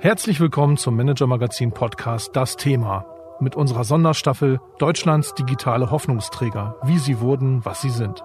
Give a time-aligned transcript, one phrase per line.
[0.00, 3.06] Herzlich willkommen zum Manager Magazin Podcast Das Thema
[3.40, 8.22] mit unserer Sonderstaffel Deutschlands digitale Hoffnungsträger, wie sie wurden, was sie sind.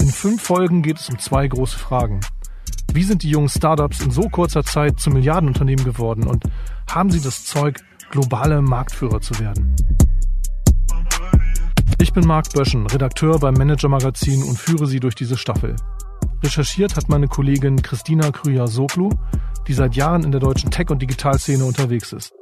[0.00, 2.20] In fünf Folgen geht es um zwei große Fragen.
[2.92, 6.44] Wie sind die jungen Startups in so kurzer Zeit zu Milliardenunternehmen geworden und
[6.90, 7.80] haben sie das Zeug,
[8.10, 9.76] globale Marktführer zu werden?
[12.00, 15.76] Ich bin Marc Böschen, Redakteur beim Manager Magazin und führe Sie durch diese Staffel.
[16.42, 19.10] Recherchiert hat meine Kollegin Christina Krüger-Soglu,
[19.66, 22.32] die seit Jahren in der deutschen Tech- und Digitalszene unterwegs ist.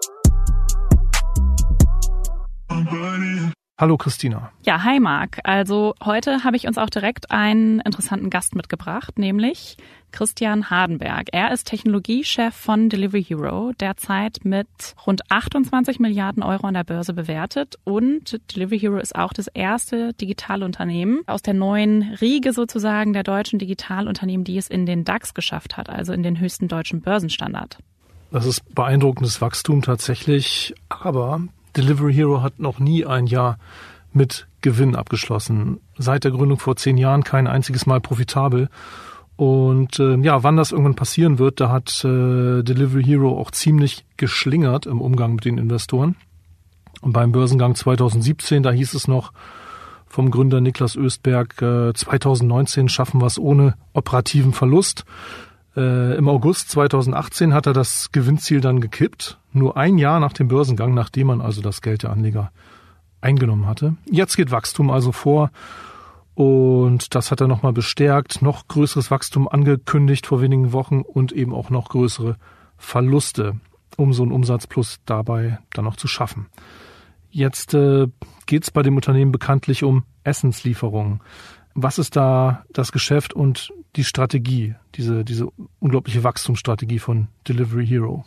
[3.81, 4.51] Hallo Christina.
[4.67, 5.39] Ja, hi Marc.
[5.45, 9.77] Also heute habe ich uns auch direkt einen interessanten Gast mitgebracht, nämlich
[10.11, 11.29] Christian Hardenberg.
[11.31, 14.67] Er ist Technologiechef von Delivery Hero, derzeit mit
[15.07, 17.77] rund 28 Milliarden Euro an der Börse bewertet.
[17.85, 23.61] Und Delivery Hero ist auch das erste Digitalunternehmen aus der neuen Riege sozusagen der deutschen
[23.61, 27.79] Digitalunternehmen, die es in den DAX geschafft hat, also in den höchsten deutschen Börsenstandard.
[28.33, 31.43] Das ist beeindruckendes Wachstum tatsächlich, aber
[31.79, 33.59] Delivery Hero hat noch nie ein Jahr
[34.13, 35.81] mit Gewinn abgeschlossen.
[35.97, 38.69] Seit der Gründung vor zehn Jahren kein einziges Mal profitabel.
[39.37, 44.05] Und äh, ja, wann das irgendwann passieren wird, da hat äh, Delivery Hero auch ziemlich
[44.17, 46.17] geschlingert im Umgang mit den Investoren.
[47.01, 49.33] Und beim Börsengang 2017, da hieß es noch
[50.09, 55.05] vom Gründer Niklas Östberg, äh, 2019 schaffen wir es ohne operativen Verlust.
[55.79, 60.49] Äh, Im August 2018 hat er das Gewinnziel dann gekippt, nur ein Jahr nach dem
[60.49, 62.51] Börsengang, nachdem man also das Geld der Anleger
[63.21, 63.95] eingenommen hatte.
[64.11, 65.53] Jetzt geht Wachstum also vor
[66.35, 71.55] und das hat er nochmal bestärkt, noch größeres Wachstum angekündigt vor wenigen Wochen und eben
[71.55, 72.37] auch noch größere
[72.77, 73.55] Verluste,
[73.97, 76.47] um so einen Umsatzplus dabei dann noch zu schaffen.
[77.31, 78.09] Jetzt äh,
[78.47, 81.21] geht es bei dem Unternehmen bekanntlich um Essenslieferungen.
[81.75, 85.49] Was ist da das Geschäft und die Strategie, diese, diese
[85.81, 88.25] unglaubliche Wachstumsstrategie von Delivery Hero?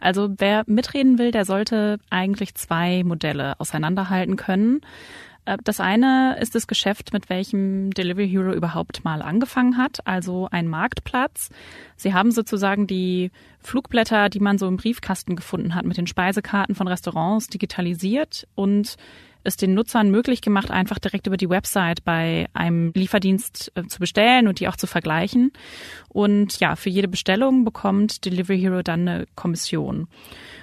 [0.00, 4.80] Also wer mitreden will, der sollte eigentlich zwei Modelle auseinanderhalten können.
[5.44, 10.48] Äh, das eine ist das Geschäft, mit welchem Delivery Hero überhaupt mal angefangen hat, also
[10.50, 11.50] ein Marktplatz.
[11.96, 13.30] Sie haben sozusagen die
[13.60, 18.96] Flugblätter, die man so im Briefkasten gefunden hat, mit den Speisekarten von Restaurants digitalisiert und
[19.44, 24.00] es den Nutzern möglich gemacht, einfach direkt über die Website bei einem Lieferdienst äh, zu
[24.00, 25.52] bestellen und die auch zu vergleichen.
[26.08, 30.08] Und ja, für jede Bestellung bekommt Delivery Hero dann eine Kommission.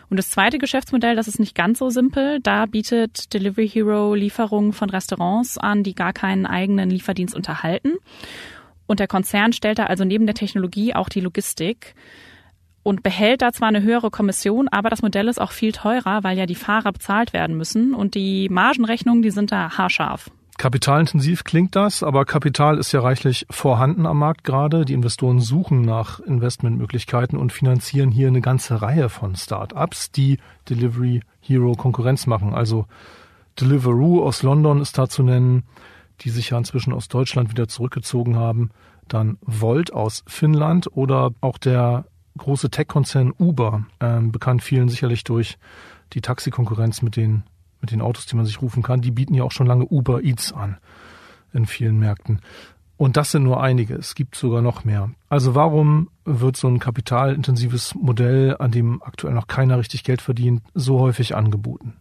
[0.10, 2.40] Und das zweite Geschäftsmodell, das ist nicht ganz so simpel.
[2.42, 7.94] Da bietet Delivery Hero Lieferungen von Restaurants an, die gar keinen eigenen Lieferdienst unterhalten.
[8.88, 11.96] Und der Konzern stellt da also neben der Technologie auch die Logistik
[12.84, 16.38] und behält da zwar eine höhere Kommission, aber das Modell ist auch viel teurer, weil
[16.38, 20.32] ja die Fahrer bezahlt werden müssen und die Margenrechnungen, die sind da haarscharf.
[20.58, 24.86] Kapitalintensiv klingt das, aber Kapital ist ja reichlich vorhanden am Markt gerade.
[24.86, 30.38] Die Investoren suchen nach Investmentmöglichkeiten und finanzieren hier eine ganze Reihe von Start-ups, die
[30.70, 32.54] Delivery Hero Konkurrenz machen.
[32.54, 32.86] Also
[33.60, 35.64] Deliveroo aus London ist da zu nennen,
[36.20, 38.70] die sich ja inzwischen aus Deutschland wieder zurückgezogen haben.
[39.08, 42.06] Dann Volt aus Finnland oder auch der
[42.38, 45.58] große Tech-Konzern Uber, ähm, bekannt vielen sicherlich durch
[46.14, 47.44] die Taxikonkurrenz mit den,
[47.80, 50.24] mit den Autos, die man sich rufen kann, die bieten ja auch schon lange Uber
[50.24, 50.78] Eats an
[51.54, 52.42] in vielen Märkten.
[52.98, 55.10] Und das sind nur einige, es gibt sogar noch mehr.
[55.28, 60.62] Also warum wird so ein kapitalintensives Modell, an dem aktuell noch keiner richtig Geld verdient,
[60.76, 61.94] so häufig angeboten?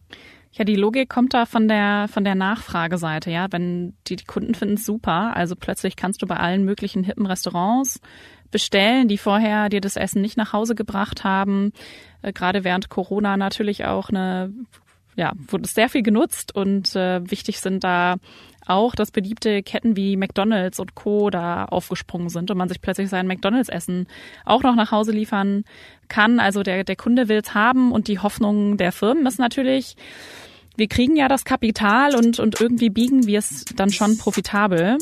[0.53, 3.47] Ja, die Logik kommt da von der von der Nachfrageseite, ja.
[3.51, 7.27] Wenn die, die Kunden finden es super, also plötzlich kannst du bei allen möglichen hippen
[7.27, 8.01] Restaurants
[8.51, 11.73] bestellen, die vorher dir das Essen nicht nach Hause gebracht haben.
[12.23, 14.53] Äh, gerade während Corona natürlich auch eine,
[15.21, 18.17] ja, wurde sehr viel genutzt und äh, wichtig sind da
[18.67, 21.29] auch, dass beliebte Ketten wie McDonald's und Co.
[21.29, 24.07] da aufgesprungen sind und man sich plötzlich sein McDonald's-Essen
[24.47, 25.65] auch noch nach Hause liefern
[26.09, 26.41] kann.
[26.41, 29.95] Also der, der Kunde will's haben und die Hoffnung der Firmen ist natürlich,
[30.79, 34.97] wir kriegen ja das Kapital und, und irgendwie biegen wir es dann schon profitabel.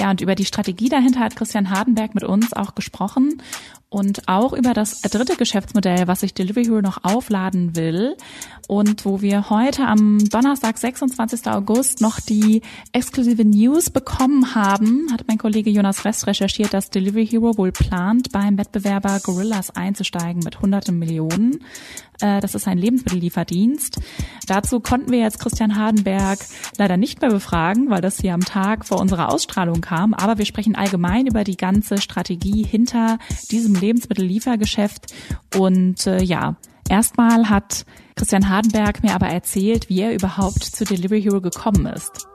[0.00, 3.40] Ja, und über die Strategie dahinter hat Christian Hardenberg mit uns auch gesprochen
[3.88, 8.16] und auch über das dritte Geschäftsmodell, was sich Delivery Hero noch aufladen will
[8.66, 11.46] und wo wir heute am Donnerstag, 26.
[11.46, 12.62] August noch die
[12.92, 18.32] exklusive News bekommen haben, hat mein Kollege Jonas Rest recherchiert, dass Delivery Hero wohl plant,
[18.32, 21.60] beim Wettbewerber Gorillas einzusteigen mit hunderten Millionen.
[22.20, 24.00] Äh, das ist ein Lebensmittellieferdienst.
[24.46, 26.38] Dazu konnten wir jetzt Christian Hardenberg
[26.76, 30.14] leider nicht mehr befragen, weil das hier am Tag vor unserer Ausstrahlung kam.
[30.14, 33.18] Aber wir sprechen allgemein über die ganze Strategie hinter
[33.50, 35.14] diesem Lebensmittelliefergeschäft.
[35.56, 36.56] Und äh, ja,
[36.88, 37.84] erstmal hat
[38.16, 42.26] Christian Hardenberg mir aber erzählt, wie er überhaupt zu Delivery Hero gekommen ist.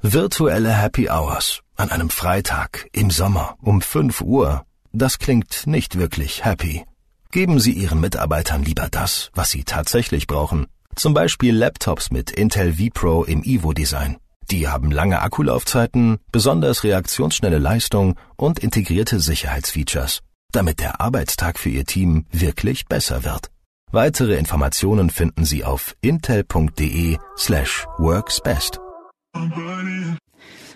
[0.00, 4.64] Virtuelle Happy Hours an einem Freitag im Sommer um 5 Uhr.
[4.92, 6.84] Das klingt nicht wirklich happy.
[7.30, 10.66] Geben Sie Ihren Mitarbeitern lieber das, was sie tatsächlich brauchen.
[10.96, 14.18] Zum Beispiel Laptops mit Intel vPro im Evo-Design.
[14.50, 20.20] Die haben lange Akkulaufzeiten, besonders reaktionsschnelle Leistung und integrierte Sicherheitsfeatures,
[20.52, 23.50] damit der Arbeitstag für Ihr Team wirklich besser wird.
[23.90, 28.80] Weitere Informationen finden Sie auf intel.de slash worksbest.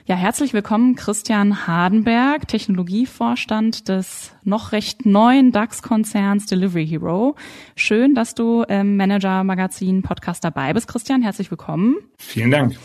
[0.08, 7.34] Ja, herzlich willkommen Christian Hardenberg, Technologievorstand des noch recht neuen DAX-Konzerns Delivery Hero.
[7.74, 11.22] Schön, dass du im Manager Magazin Podcast dabei bist, Christian.
[11.22, 11.96] Herzlich willkommen.
[12.18, 12.76] Vielen Dank.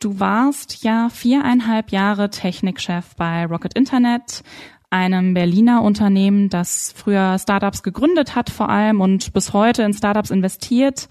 [0.00, 4.42] Du warst ja viereinhalb Jahre Technikchef bei Rocket Internet,
[4.90, 10.28] einem Berliner Unternehmen, das früher Startups gegründet hat vor allem und bis heute in Startups
[10.28, 11.08] investiert.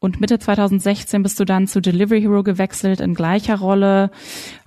[0.00, 4.10] Und Mitte 2016 bist du dann zu Delivery Hero gewechselt in gleicher Rolle.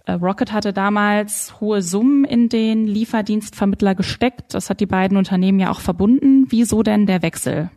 [0.06, 4.54] Äh, Rocket hatte damals hohe Summen in den Lieferdienstvermittler gesteckt.
[4.54, 6.46] Das hat die beiden Unternehmen ja auch verbunden.
[6.50, 7.72] Wieso denn der Wechsel?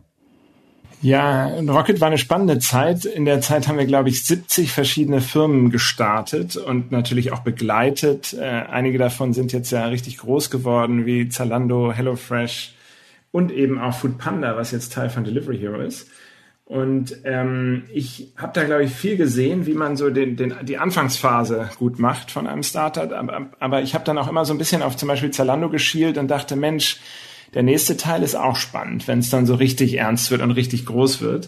[1.01, 3.05] Ja, Rocket war eine spannende Zeit.
[3.05, 8.33] In der Zeit haben wir, glaube ich, 70 verschiedene Firmen gestartet und natürlich auch begleitet.
[8.33, 12.75] Äh, einige davon sind jetzt ja richtig groß geworden, wie Zalando, HelloFresh
[13.31, 16.07] und eben auch Foodpanda, was jetzt Teil von Delivery Hero ist.
[16.67, 20.77] Und ähm, ich habe da, glaube ich, viel gesehen, wie man so den, den, die
[20.77, 23.09] Anfangsphase gut macht von einem Startup.
[23.13, 26.17] Aber, aber ich habe dann auch immer so ein bisschen auf zum Beispiel Zalando geschielt
[26.17, 26.99] und dachte, Mensch,
[27.53, 30.85] der nächste Teil ist auch spannend, wenn es dann so richtig ernst wird und richtig
[30.85, 31.47] groß wird.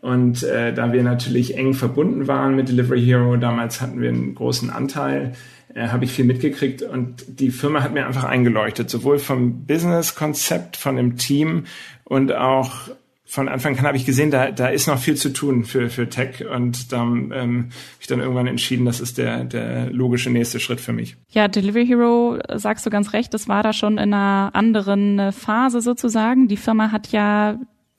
[0.00, 4.34] Und äh, da wir natürlich eng verbunden waren mit Delivery Hero, damals hatten wir einen
[4.34, 5.34] großen Anteil,
[5.74, 10.76] äh, habe ich viel mitgekriegt und die Firma hat mir einfach eingeleuchtet, sowohl vom Business-Konzept,
[10.76, 11.66] von dem Team
[12.04, 12.88] und auch
[13.28, 16.08] von Anfang an habe ich gesehen, da, da ist noch viel zu tun für, für
[16.08, 20.60] Tech und da ähm, habe ich dann irgendwann entschieden, das ist der, der logische nächste
[20.60, 21.16] Schritt für mich.
[21.30, 25.32] Ja, Delivery Hero, sagst du ganz recht, das war da schon in einer anderen äh,
[25.32, 26.46] Phase sozusagen.
[26.46, 27.58] Die Firma hat ja,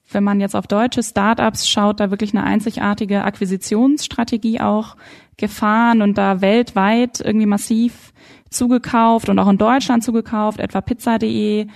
[0.10, 4.96] wenn man jetzt auf deutsche Startups schaut, da wirklich eine einzigartige Akquisitionsstrategie auch
[5.36, 8.14] gefahren und da weltweit irgendwie massiv
[8.50, 11.68] zugekauft und auch in Deutschland zugekauft, etwa pizza.de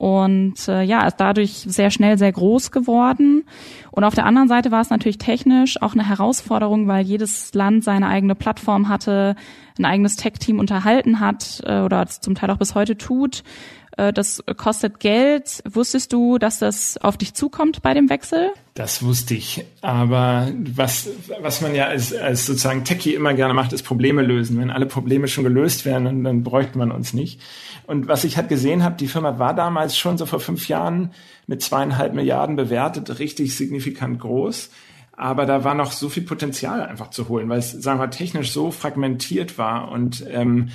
[0.00, 3.44] und äh, ja, ist dadurch sehr schnell sehr groß geworden.
[3.90, 7.84] Und auf der anderen Seite war es natürlich technisch auch eine Herausforderung, weil jedes Land
[7.84, 9.36] seine eigene Plattform hatte,
[9.78, 13.42] ein eigenes Tech-Team unterhalten hat äh, oder zum Teil auch bis heute tut.
[14.00, 15.62] Äh, das kostet Geld.
[15.70, 18.50] Wusstest du, dass das auf dich zukommt bei dem Wechsel?
[18.74, 19.64] Das wusste ich.
[19.82, 21.08] Aber was,
[21.40, 24.58] was man ja als, als sozusagen Techie immer gerne macht, ist Probleme lösen.
[24.58, 27.40] Wenn alle Probleme schon gelöst wären, dann, dann bräuchte man uns nicht.
[27.86, 31.12] Und was ich halt gesehen habe, die Firma war damals schon so vor fünf Jahren
[31.46, 34.70] mit zweieinhalb Milliarden bewertet, richtig signifikant groß.
[35.12, 38.52] Aber da war noch so viel Potenzial einfach zu holen, weil es, sagen wir, technisch
[38.52, 40.70] so fragmentiert war und ähm,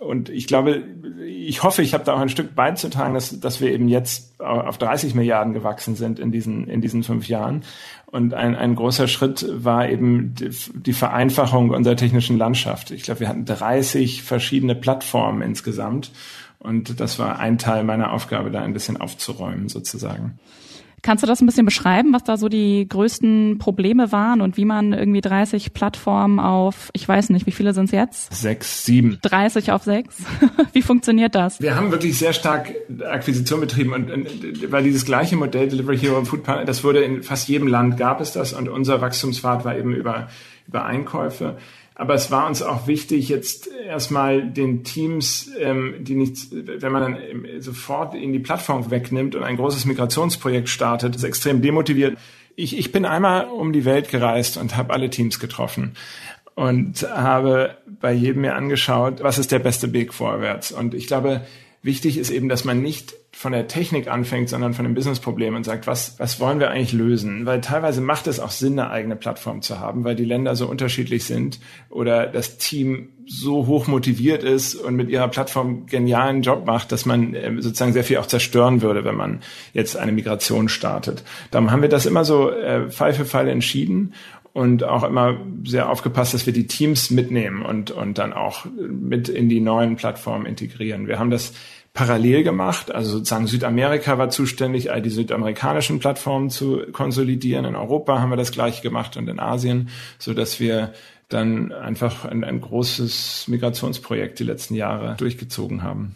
[0.00, 0.84] und ich glaube,
[1.26, 4.78] ich hoffe, ich habe da auch ein Stück beizutragen, dass, dass wir eben jetzt auf
[4.78, 7.64] 30 Milliarden gewachsen sind in diesen, in diesen fünf Jahren.
[8.06, 12.90] Und ein, ein großer Schritt war eben die, Vereinfachung unserer technischen Landschaft.
[12.90, 16.12] Ich glaube, wir hatten 30 verschiedene Plattformen insgesamt.
[16.60, 20.38] Und das war ein Teil meiner Aufgabe, da ein bisschen aufzuräumen sozusagen.
[21.02, 24.64] Kannst du das ein bisschen beschreiben, was da so die größten Probleme waren und wie
[24.64, 28.34] man irgendwie 30 Plattformen auf, ich weiß nicht, wie viele sind es jetzt?
[28.34, 29.18] Sechs, sieben.
[29.22, 30.16] 30 auf sechs?
[30.72, 31.60] wie funktioniert das?
[31.60, 32.74] Wir haben wirklich sehr stark
[33.04, 37.00] Akquisition betrieben und, und weil dieses gleiche Modell Delivery Hero und Food Partner, das wurde
[37.00, 40.28] in fast jedem Land gab es das und unser Wachstumspfad war eben über,
[40.66, 41.56] über Einkäufe.
[41.98, 47.02] Aber es war uns auch wichtig, jetzt erstmal den Teams, ähm, die nicht, wenn man
[47.02, 52.16] dann sofort in die Plattform wegnimmt und ein großes Migrationsprojekt startet, ist extrem demotiviert.
[52.54, 55.96] Ich, ich bin einmal um die Welt gereist und habe alle Teams getroffen
[56.54, 60.70] und habe bei jedem mir angeschaut, was ist der beste Weg vorwärts.
[60.70, 61.40] Und ich glaube,
[61.82, 65.64] wichtig ist eben, dass man nicht von der Technik anfängt, sondern von dem Businessproblem und
[65.64, 67.46] sagt, was, was wollen wir eigentlich lösen?
[67.46, 70.66] Weil teilweise macht es auch Sinn, eine eigene Plattform zu haben, weil die Länder so
[70.66, 76.66] unterschiedlich sind oder das Team so hoch motiviert ist und mit ihrer Plattform genialen Job
[76.66, 79.40] macht, dass man ähm, sozusagen sehr viel auch zerstören würde, wenn man
[79.74, 81.22] jetzt eine Migration startet.
[81.50, 84.14] Darum haben wir das immer so äh, Fall für Fall entschieden
[84.54, 89.28] und auch immer sehr aufgepasst, dass wir die Teams mitnehmen und, und dann auch mit
[89.28, 91.06] in die neuen Plattformen integrieren.
[91.06, 91.52] Wir haben das
[91.98, 92.94] parallel gemacht.
[92.94, 97.64] Also sozusagen Südamerika war zuständig, all die südamerikanischen Plattformen zu konsolidieren.
[97.64, 100.92] In Europa haben wir das gleiche gemacht und in Asien, so dass wir
[101.28, 106.14] dann einfach ein, ein großes Migrationsprojekt die letzten Jahre durchgezogen haben.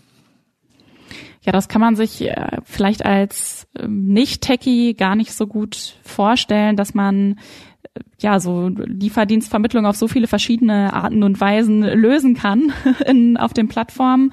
[1.44, 6.76] Ja, das kann man sich äh, vielleicht als ähm, Nicht-Techie gar nicht so gut vorstellen,
[6.76, 7.40] dass man
[8.20, 12.72] ja, so Lieferdienstvermittlung auf so viele verschiedene Arten und Weisen lösen kann
[13.06, 14.32] in, auf den Plattformen.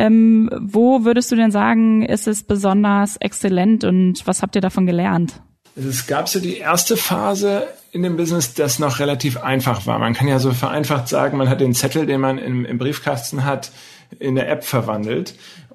[0.00, 4.86] Ähm, wo würdest du denn sagen, ist es besonders exzellent und was habt ihr davon
[4.86, 5.42] gelernt?
[5.76, 9.98] Es gab so die erste Phase in dem Business, das noch relativ einfach war.
[9.98, 13.44] Man kann ja so vereinfacht sagen, man hat den Zettel, den man im, im Briefkasten
[13.44, 13.72] hat,
[14.18, 15.34] in eine App verwandelt.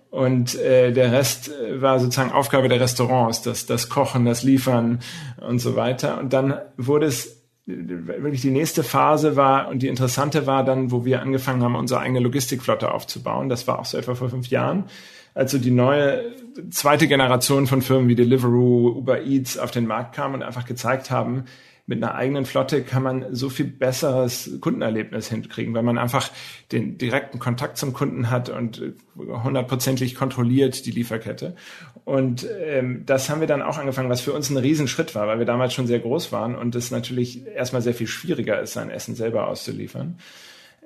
[0.10, 5.01] Und äh, der Rest äh, war sozusagen Aufgabe der Restaurants, das, das Kochen, das Liefern
[5.48, 6.20] und so weiter.
[6.20, 7.35] Und dann wurde es
[7.65, 12.00] wirklich die nächste Phase war und die interessante war dann, wo wir angefangen haben, unsere
[12.00, 13.50] eigene Logistikflotte aufzubauen.
[13.50, 14.86] Das war auch so etwa vor fünf Jahren.
[15.34, 16.34] Also die neue
[16.69, 21.12] zweite Generation von Firmen wie Deliveroo, Uber Eats auf den Markt kam und einfach gezeigt
[21.12, 21.45] haben,
[21.88, 26.31] mit einer eigenen Flotte kann man so viel besseres Kundenerlebnis hinkriegen, weil man einfach
[26.72, 28.81] den direkten Kontakt zum Kunden hat und
[29.15, 31.55] hundertprozentig kontrolliert die Lieferkette.
[32.05, 35.39] Und ähm, das haben wir dann auch angefangen, was für uns ein Riesenschritt war, weil
[35.39, 38.91] wir damals schon sehr groß waren und es natürlich erstmal sehr viel schwieriger ist, sein
[38.91, 40.19] Essen selber auszuliefern.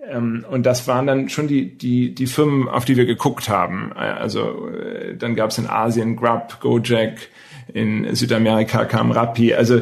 [0.07, 3.91] Ähm, und das waren dann schon die, die, die Firmen, auf die wir geguckt haben.
[3.93, 7.29] Also äh, dann gab es in Asien Grub, Gojek,
[7.73, 9.53] in Südamerika kam Rappi.
[9.53, 9.81] Also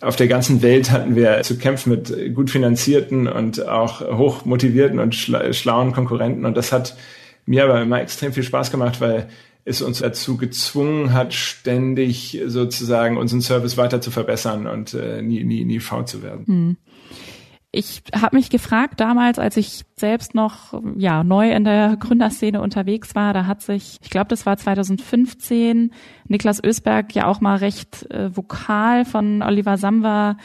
[0.00, 4.98] auf der ganzen Welt hatten wir zu kämpfen mit gut finanzierten und auch hoch motivierten
[4.98, 6.46] und schlauen Konkurrenten.
[6.46, 6.96] Und das hat
[7.46, 9.28] mir aber immer extrem viel Spaß gemacht, weil
[9.64, 15.44] es uns dazu gezwungen hat, ständig sozusagen unseren Service weiter zu verbessern und äh, nie,
[15.44, 16.46] nie, nie faul zu werden.
[16.46, 16.76] Hm.
[17.70, 23.14] Ich habe mich gefragt damals, als ich selbst noch ja neu in der Gründerszene unterwegs
[23.14, 25.92] war, da hat sich, ich glaube, das war 2015,
[26.28, 30.38] Niklas Ösberg ja auch mal recht äh, vokal von Oliver Samba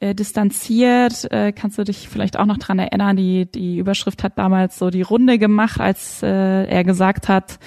[0.00, 1.26] äh, distanziert.
[1.32, 3.16] Äh, kannst du dich vielleicht auch noch dran erinnern?
[3.16, 7.58] Die die Überschrift hat damals so die Runde gemacht, als äh, er gesagt hat,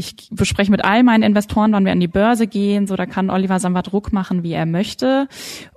[0.00, 2.86] ich bespreche mit all meinen Investoren, wann wir an die Börse gehen.
[2.86, 5.28] So, da kann Oliver Samba Druck machen, wie er möchte.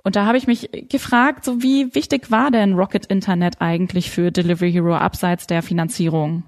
[0.02, 4.32] Und da habe ich mich gefragt, so wie wichtig war denn Rocket Internet eigentlich für
[4.32, 6.42] Delivery Hero abseits der Finanzierung?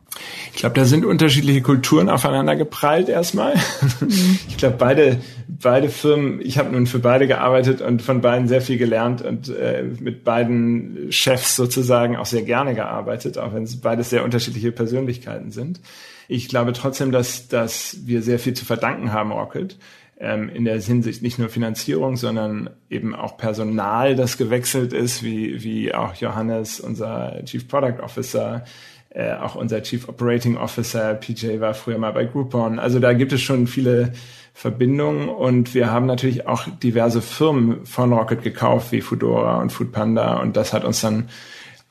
[0.55, 3.55] Ich glaube, da sind unterschiedliche Kulturen aufeinander geprallt erstmal.
[4.01, 4.39] Mhm.
[4.49, 8.63] Ich glaube, beide, beide Firmen, ich habe nun für beide gearbeitet und von beiden sehr
[8.63, 13.79] viel gelernt und äh, mit beiden Chefs sozusagen auch sehr gerne gearbeitet, auch wenn es
[13.79, 15.81] beides sehr unterschiedliche Persönlichkeiten sind.
[16.29, 19.79] Ich glaube trotzdem, dass, dass wir sehr viel zu verdanken haben, Rocket.
[20.19, 25.63] Ähm, in der Hinsicht nicht nur Finanzierung, sondern eben auch Personal, das gewechselt ist, wie,
[25.63, 28.65] wie auch Johannes, unser Chief Product Officer,
[29.11, 32.79] äh, auch unser Chief Operating Officer, PJ war früher mal bei Groupon.
[32.79, 34.13] Also da gibt es schon viele
[34.55, 40.39] Verbindungen und wir haben natürlich auch diverse Firmen von Rocket gekauft, wie Foodora und Foodpanda
[40.41, 41.29] und das hat uns dann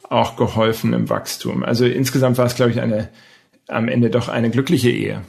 [0.09, 1.63] auch geholfen im Wachstum.
[1.63, 3.09] Also insgesamt war es, glaube ich, eine
[3.67, 5.21] am Ende doch eine glückliche Ehe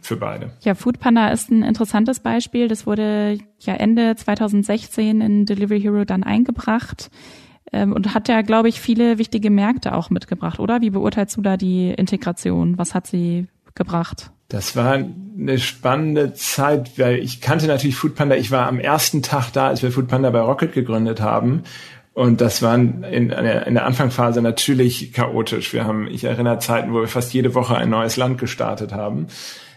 [0.00, 0.52] für beide.
[0.62, 2.68] Ja, Foodpanda ist ein interessantes Beispiel.
[2.68, 7.10] Das wurde ja Ende 2016 in Delivery Hero dann eingebracht
[7.72, 10.80] ähm, und hat ja, glaube ich, viele wichtige Märkte auch mitgebracht, oder?
[10.80, 12.78] Wie beurteilst du da die Integration?
[12.78, 14.30] Was hat sie gebracht?
[14.48, 18.36] Das war eine spannende Zeit, weil ich kannte natürlich Foodpanda.
[18.36, 21.62] Ich war am ersten Tag da, als wir Foodpanda bei Rocket gegründet haben
[22.14, 25.72] und das war in, in, der Anfangsphase natürlich chaotisch.
[25.72, 29.28] Wir haben, ich erinnere Zeiten, wo wir fast jede Woche ein neues Land gestartet haben.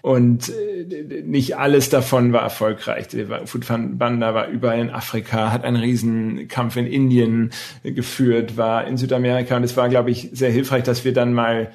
[0.01, 3.07] Und äh, nicht alles davon war erfolgreich.
[3.45, 7.51] Food Banda war überall in Afrika, hat einen Riesenkampf in Indien
[7.83, 9.55] geführt, war in Südamerika.
[9.55, 11.71] Und es war, glaube ich, sehr hilfreich, dass wir dann mal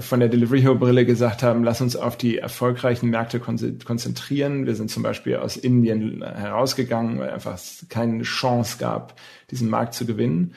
[0.00, 4.66] von der Delivery Hero Brille gesagt haben, lass uns auf die erfolgreichen Märkte konzentrieren.
[4.66, 7.58] Wir sind zum Beispiel aus Indien herausgegangen, weil einfach
[7.88, 9.14] keine Chance gab,
[9.50, 10.54] diesen Markt zu gewinnen.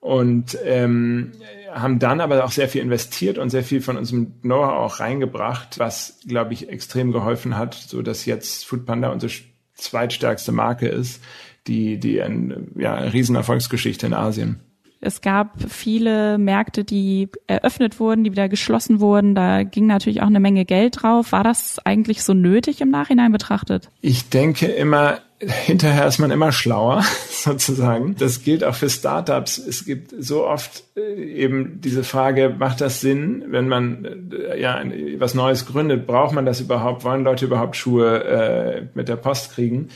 [0.00, 1.32] Und ähm,
[1.72, 5.78] haben dann aber auch sehr viel investiert und sehr viel von unserem Know-how auch reingebracht,
[5.78, 9.32] was, glaube ich, extrem geholfen hat, so dass jetzt Foodpanda unsere
[9.74, 11.22] zweitstärkste Marke ist,
[11.66, 14.60] die, die ein, ja, Riesenerfolgsgeschichte in Asien.
[15.00, 19.34] Es gab viele Märkte, die eröffnet wurden, die wieder geschlossen wurden.
[19.34, 21.32] Da ging natürlich auch eine Menge Geld drauf.
[21.32, 23.90] War das eigentlich so nötig im Nachhinein betrachtet?
[24.00, 28.16] Ich denke immer, hinterher ist man immer schlauer, sozusagen.
[28.18, 29.58] Das gilt auch für Startups.
[29.58, 34.82] Es gibt so oft äh, eben diese Frage, macht das Sinn, wenn man äh, ja
[35.18, 36.06] was Neues gründet?
[36.06, 37.04] Braucht man das überhaupt?
[37.04, 39.88] Wollen Leute überhaupt Schuhe äh, mit der Post kriegen?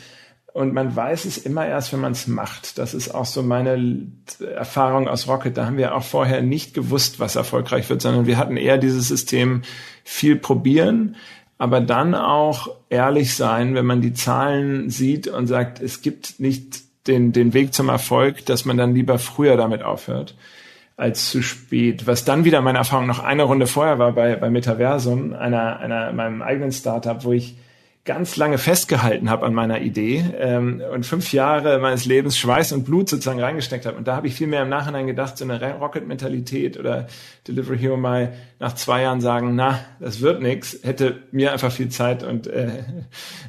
[0.53, 2.79] Und man weiß es immer erst, wenn man es macht.
[2.79, 4.07] Das ist auch so meine
[4.57, 5.57] Erfahrung aus Rocket.
[5.57, 9.07] Da haben wir auch vorher nicht gewusst, was erfolgreich wird, sondern wir hatten eher dieses
[9.07, 9.63] System
[10.03, 11.17] viel probieren,
[11.57, 16.81] aber dann auch ehrlich sein, wenn man die Zahlen sieht und sagt, es gibt nicht
[17.07, 20.35] den, den Weg zum Erfolg, dass man dann lieber früher damit aufhört
[20.97, 22.07] als zu spät.
[22.07, 26.13] Was dann wieder meine Erfahrung noch eine Runde vorher war bei, bei Metaversum, einer, einer,
[26.13, 27.57] meinem eigenen Startup, wo ich
[28.05, 32.85] ganz lange festgehalten habe an meiner Idee ähm, und fünf Jahre meines Lebens Schweiß und
[32.85, 33.97] Blut sozusagen reingesteckt habe.
[33.99, 37.09] Und da habe ich viel mehr im Nachhinein gedacht, so eine Rocket-Mentalität oder
[37.47, 41.91] Delivery Hero mal nach zwei Jahren sagen, na, das wird nix, hätte mir einfach viel
[41.91, 42.85] Zeit und äh,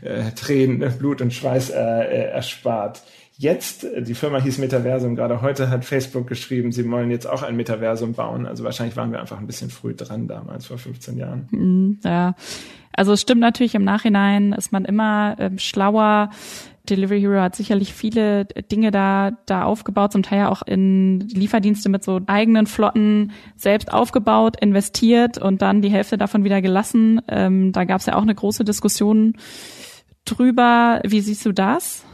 [0.01, 3.03] äh, Tränen, Blut und Schweiß äh, äh, erspart.
[3.41, 7.41] Jetzt, äh, die Firma hieß Metaversum, gerade heute hat Facebook geschrieben, sie wollen jetzt auch
[7.41, 8.45] ein Metaversum bauen.
[8.45, 11.47] Also wahrscheinlich waren wir einfach ein bisschen früh dran damals, vor 15 Jahren.
[11.49, 12.35] Mhm, ja,
[12.93, 16.29] also es stimmt natürlich im Nachhinein, ist man immer ähm, schlauer.
[16.87, 21.89] Delivery Hero hat sicherlich viele Dinge da, da aufgebaut, zum Teil ja auch in Lieferdienste
[21.89, 27.21] mit so eigenen Flotten selbst aufgebaut, investiert und dann die Hälfte davon wieder gelassen.
[27.27, 29.33] Ähm, da gab es ja auch eine große Diskussion
[30.25, 31.01] drüber.
[31.03, 32.05] Wie siehst du das?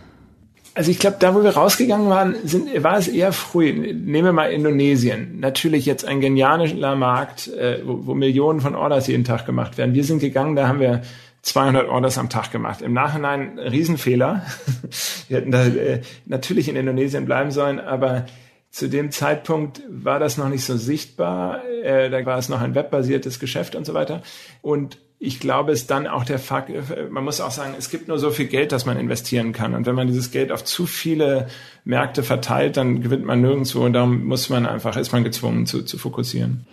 [0.77, 3.73] Also ich glaube, da wo wir rausgegangen waren, sind, war es eher früh.
[3.73, 5.39] Nehmen wir mal Indonesien.
[5.39, 9.95] Natürlich jetzt ein genialer Markt, äh, wo, wo Millionen von Orders jeden Tag gemacht werden.
[9.95, 11.01] Wir sind gegangen, da haben wir
[11.41, 12.83] 200 Orders am Tag gemacht.
[12.83, 14.45] Im Nachhinein Riesenfehler.
[15.29, 18.27] wir hätten da äh, natürlich in Indonesien bleiben sollen, aber
[18.69, 21.63] zu dem Zeitpunkt war das noch nicht so sichtbar.
[21.83, 24.21] Äh, da war es noch ein webbasiertes Geschäft und so weiter.
[24.61, 26.69] Und ich glaube, es dann auch der Fakt,
[27.09, 29.73] man muss auch sagen, es gibt nur so viel Geld, das man investieren kann.
[29.73, 31.47] Und wenn man dieses Geld auf zu viele
[31.85, 33.83] Märkte verteilt, dann gewinnt man nirgendwo.
[33.83, 36.67] Und darum muss man einfach, ist man gezwungen zu, zu fokussieren.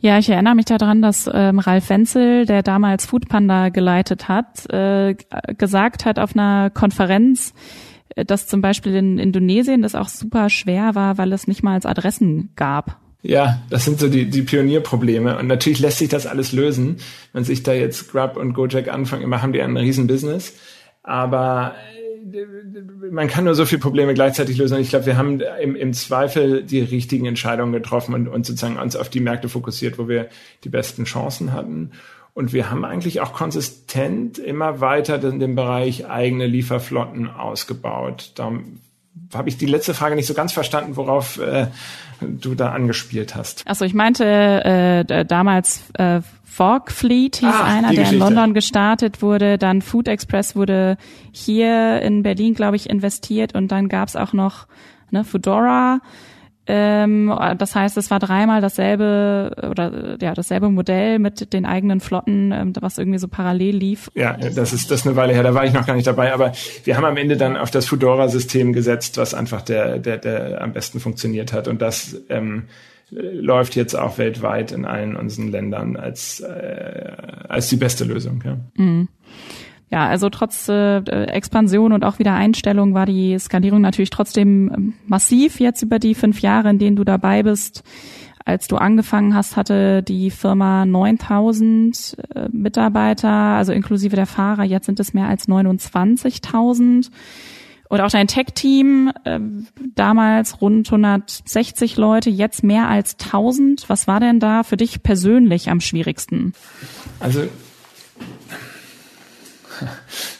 [0.00, 5.14] Ja, ich erinnere mich daran, dass ähm, Ralf Wenzel, der damals Foodpanda geleitet hat, äh,
[5.56, 10.94] gesagt hat auf einer Konferenz, äh, dass zum Beispiel in Indonesien das auch super schwer
[10.94, 12.98] war, weil es nicht mal als Adressen gab.
[13.22, 15.38] Ja, das sind so die, die Pionierprobleme.
[15.38, 16.98] Und natürlich lässt sich das alles lösen.
[17.32, 20.54] Wenn sich da jetzt Grub und Gojek anfangen, immer haben die ein Riesenbusiness.
[21.02, 24.74] Aber äh, man kann nur so viele Probleme gleichzeitig lösen.
[24.74, 28.76] Und ich glaube, wir haben im, im Zweifel die richtigen Entscheidungen getroffen und, und sozusagen
[28.76, 30.28] uns auf die Märkte fokussiert, wo wir
[30.64, 31.92] die besten Chancen hatten.
[32.34, 38.32] Und wir haben eigentlich auch konsistent immer weiter den, den Bereich eigene Lieferflotten ausgebaut.
[38.34, 38.50] Da
[39.32, 41.68] habe ich die letzte Frage nicht so ganz verstanden, worauf äh,
[42.20, 43.62] du da angespielt hast.
[43.66, 48.14] Also ich meinte äh, damals äh, Fog Fleet hieß Ach, einer, der Geschichte.
[48.14, 49.58] in London gestartet wurde.
[49.58, 50.96] Dann Food Express wurde
[51.32, 54.66] hier in Berlin, glaube ich, investiert und dann gab's auch noch
[55.10, 56.00] ne, Foodora.
[56.66, 62.52] Ähm, das heißt, es war dreimal dasselbe oder ja dasselbe Modell mit den eigenen Flotten,
[62.52, 64.10] ähm, was irgendwie so parallel lief.
[64.14, 65.42] Ja, das ist das ist eine Weile her.
[65.42, 66.52] Da war ich noch gar nicht dabei, aber
[66.84, 70.72] wir haben am Ende dann auf das Fedora-System gesetzt, was einfach der der der am
[70.72, 72.64] besten funktioniert hat und das ähm,
[73.10, 77.12] läuft jetzt auch weltweit in allen unseren Ländern als äh,
[77.48, 78.42] als die beste Lösung.
[78.44, 78.56] Ja.
[78.76, 79.08] Mhm
[79.90, 84.94] ja, also trotz äh, Expansion und auch wieder Einstellung war die Skalierung natürlich trotzdem ähm,
[85.06, 87.84] massiv jetzt über die fünf Jahre, in denen du dabei bist.
[88.46, 94.64] Als du angefangen hast, hatte die Firma 9000 äh, Mitarbeiter, also inklusive der Fahrer.
[94.64, 97.10] Jetzt sind es mehr als 29.000.
[97.88, 99.40] Und auch dein Tech-Team, äh,
[99.94, 103.88] damals rund 160 Leute, jetzt mehr als 1000.
[103.88, 106.52] Was war denn da für dich persönlich am schwierigsten?
[107.20, 107.44] Also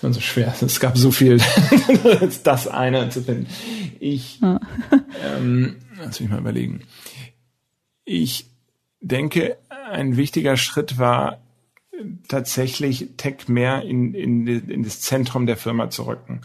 [0.03, 0.55] so schwer.
[0.61, 1.41] Es gab so viel,
[2.45, 3.47] das eine zu finden.
[4.01, 4.61] Ich, ja.
[5.25, 6.83] ähm, lass mich mal überlegen.
[8.05, 8.47] Ich
[9.01, 9.57] denke,
[9.91, 11.39] ein wichtiger Schritt war
[12.29, 16.41] tatsächlich Tech mehr in, in, in das Zentrum der Firma zu rücken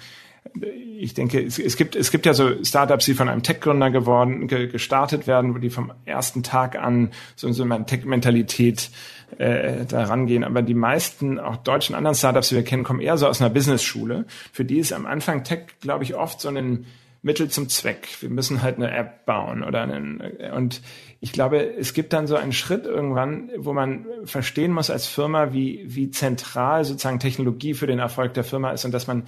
[1.00, 4.48] ich denke, es, es, gibt es gibt ja so Startups, die von einem Tech-Gründer geworden
[4.48, 8.90] ge, gestartet werden, wo die vom ersten Tag an so, so eine Tech-Mentalität
[9.38, 10.44] äh, da rangehen.
[10.44, 13.50] Aber die meisten, auch deutschen anderen Startups, die wir kennen, kommen eher so aus einer
[13.50, 14.26] Business-Schule.
[14.52, 16.86] Für die ist am Anfang Tech, glaube ich, oft so ein
[17.22, 18.08] Mittel zum Zweck.
[18.22, 20.22] Wir müssen halt eine App bauen oder einen,
[20.56, 20.82] und
[21.20, 25.52] ich glaube, es gibt dann so einen Schritt irgendwann, wo man verstehen muss als Firma,
[25.52, 29.24] wie, wie zentral sozusagen Technologie für den Erfolg der Firma ist und dass man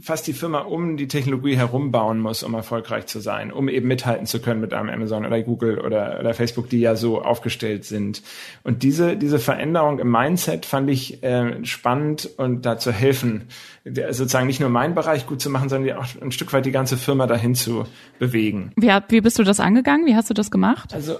[0.00, 3.88] fast die Firma um die Technologie herum bauen muss, um erfolgreich zu sein, um eben
[3.88, 7.84] mithalten zu können mit einem Amazon oder Google oder, oder Facebook, die ja so aufgestellt
[7.84, 8.22] sind.
[8.62, 13.44] Und diese, diese Veränderung im Mindset fand ich äh, spannend und dazu helfen,
[13.84, 16.96] sozusagen nicht nur meinen Bereich gut zu machen, sondern auch ein Stück weit die ganze
[16.96, 17.86] Firma dahin zu
[18.18, 18.72] bewegen.
[18.76, 20.06] Wie, wie bist du das angegangen?
[20.06, 20.94] Wie hast du das gemacht?
[20.94, 21.16] Also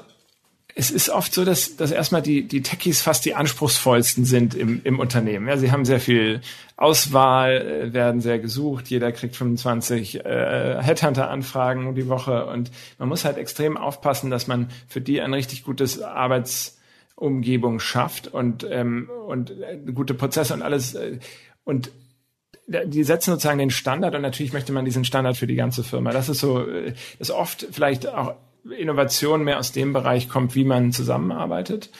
[0.74, 4.80] es ist oft so, dass, dass erstmal die, die Techies fast die anspruchsvollsten sind im,
[4.84, 5.46] im Unternehmen.
[5.46, 6.40] Ja, sie haben sehr viel
[6.76, 8.88] Auswahl, äh, werden sehr gesucht.
[8.88, 14.70] Jeder kriegt 25 äh, Headhunter-Anfragen die Woche und man muss halt extrem aufpassen, dass man
[14.88, 20.94] für die ein richtig gutes Arbeitsumgebung schafft und, ähm, und äh, gute Prozesse und alles.
[20.94, 21.18] Äh,
[21.64, 21.90] und
[22.66, 26.12] die setzen sozusagen den Standard und natürlich möchte man diesen Standard für die ganze Firma.
[26.12, 26.64] Das ist so,
[27.18, 28.36] das oft vielleicht auch
[28.70, 31.90] Innovation mehr aus dem Bereich kommt, wie man zusammenarbeitet.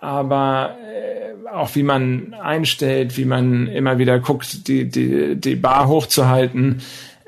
[0.00, 5.88] aber äh, auch wie man einstellt, wie man immer wieder guckt, die, die, die Bar
[5.88, 6.82] hochzuhalten.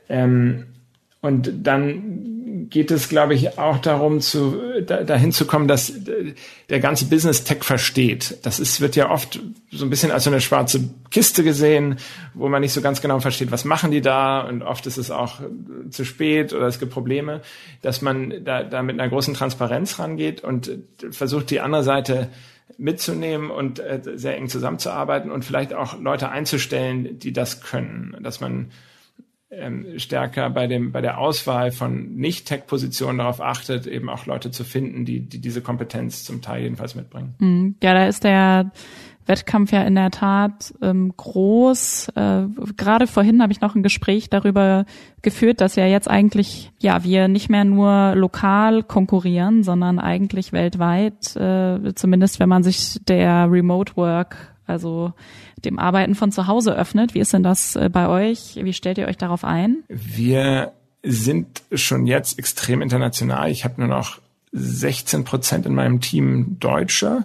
[0.09, 0.67] Ähm,
[1.21, 2.30] und dann
[2.69, 5.93] geht es, glaube ich, auch darum, zu, da, dahin zu kommen, dass
[6.69, 8.39] der ganze Business Tech versteht.
[8.43, 11.97] Das ist, wird ja oft so ein bisschen als so eine schwarze Kiste gesehen,
[12.35, 14.41] wo man nicht so ganz genau versteht, was machen die da?
[14.41, 15.41] Und oft ist es auch
[15.91, 17.41] zu spät oder es gibt Probleme,
[17.83, 20.71] dass man da, da mit einer großen Transparenz rangeht und
[21.11, 22.29] versucht, die andere Seite
[22.79, 28.41] mitzunehmen und äh, sehr eng zusammenzuarbeiten und vielleicht auch Leute einzustellen, die das können, dass
[28.41, 28.71] man
[29.51, 34.65] ähm, stärker bei dem bei der Auswahl von Nicht-Tech-Positionen darauf achtet, eben auch Leute zu
[34.65, 37.35] finden, die, die diese Kompetenz zum Teil jedenfalls mitbringen.
[37.39, 37.75] Mhm.
[37.83, 38.71] Ja, da ist der
[39.27, 42.09] Wettkampf ja in der Tat ähm, groß.
[42.15, 42.43] Äh,
[42.77, 44.87] Gerade vorhin habe ich noch ein Gespräch darüber
[45.23, 51.37] geführt, dass ja jetzt eigentlich ja wir nicht mehr nur lokal konkurrieren, sondern eigentlich weltweit,
[51.37, 55.13] äh, zumindest wenn man sich der Remote Work, also
[55.65, 57.15] dem Arbeiten von zu Hause öffnet.
[57.15, 58.59] Wie ist denn das äh, bei euch?
[58.63, 59.83] Wie stellt ihr euch darauf ein?
[59.89, 63.51] Wir sind schon jetzt extrem international.
[63.51, 64.21] Ich habe nur noch
[64.53, 67.25] 16 Prozent in meinem Team Deutsche.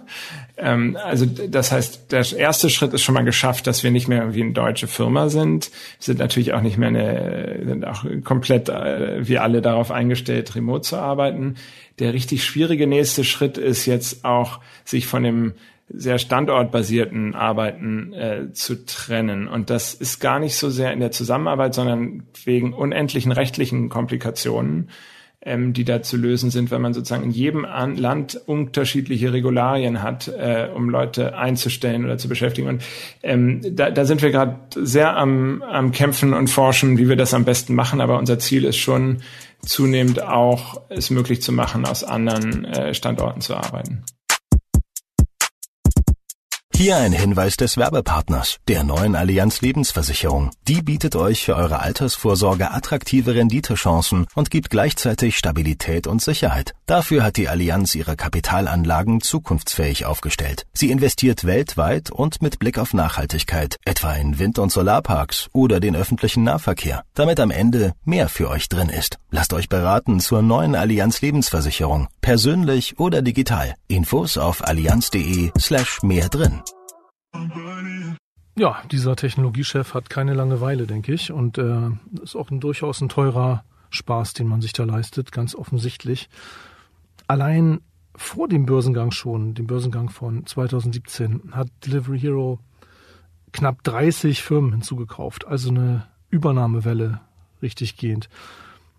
[0.56, 4.34] Ähm, also das heißt, der erste Schritt ist schon mal geschafft, dass wir nicht mehr
[4.34, 5.70] wie eine deutsche Firma sind.
[5.98, 10.54] Wir sind natürlich auch nicht mehr eine, sind auch komplett äh, wie alle darauf eingestellt,
[10.54, 11.56] remote zu arbeiten.
[11.98, 15.54] Der richtig schwierige nächste Schritt ist jetzt auch, sich von dem
[15.88, 19.46] sehr standortbasierten Arbeiten äh, zu trennen.
[19.46, 24.90] Und das ist gar nicht so sehr in der Zusammenarbeit, sondern wegen unendlichen rechtlichen Komplikationen,
[25.42, 30.02] ähm, die da zu lösen sind, wenn man sozusagen in jedem An Land unterschiedliche Regularien
[30.02, 32.66] hat, äh, um Leute einzustellen oder zu beschäftigen.
[32.66, 32.82] Und
[33.22, 37.32] ähm, da, da sind wir gerade sehr am, am Kämpfen und Forschen, wie wir das
[37.32, 38.00] am besten machen.
[38.00, 39.18] Aber unser Ziel ist schon
[39.64, 44.02] zunehmend auch es möglich zu machen, aus anderen äh, Standorten zu arbeiten.
[46.76, 50.50] Hier ein Hinweis des Werbepartners, der neuen Allianz Lebensversicherung.
[50.68, 56.74] Die bietet euch für eure Altersvorsorge attraktive Renditechancen und gibt gleichzeitig Stabilität und Sicherheit.
[56.84, 60.66] Dafür hat die Allianz ihre Kapitalanlagen zukunftsfähig aufgestellt.
[60.74, 65.96] Sie investiert weltweit und mit Blick auf Nachhaltigkeit, etwa in Wind- und Solarparks oder den
[65.96, 69.16] öffentlichen Nahverkehr, damit am Ende mehr für euch drin ist.
[69.30, 73.74] Lasst euch beraten zur neuen Allianz Lebensversicherung, persönlich oder digital.
[73.88, 76.60] Infos auf allianz.de slash mehr drin.
[78.58, 81.30] Ja, dieser Technologiechef hat keine Langeweile, denke ich.
[81.30, 81.90] Und äh,
[82.22, 86.28] ist auch ein, durchaus ein teurer Spaß, den man sich da leistet, ganz offensichtlich.
[87.26, 87.80] Allein
[88.14, 92.58] vor dem Börsengang schon, dem Börsengang von 2017, hat Delivery Hero
[93.52, 95.46] knapp 30 Firmen hinzugekauft.
[95.46, 97.20] Also eine Übernahmewelle
[97.60, 98.28] richtig gehend.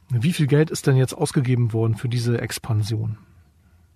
[0.10, 3.17] Wie viel Geld ist denn jetzt ausgegeben worden für diese Expansion?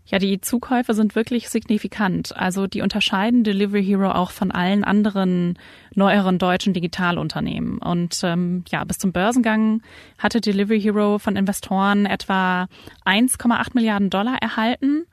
[0.06, 2.36] Ja, die Zukäufe sind wirklich signifikant.
[2.36, 5.58] Also die unterscheiden Delivery Hero auch von allen anderen
[5.94, 7.78] neueren deutschen Digitalunternehmen.
[7.78, 9.82] Und ähm, ja, bis zum Börsengang
[10.18, 12.68] hatte Delivery Hero von Investoren etwa
[13.06, 15.06] 1,8 Milliarden Dollar erhalten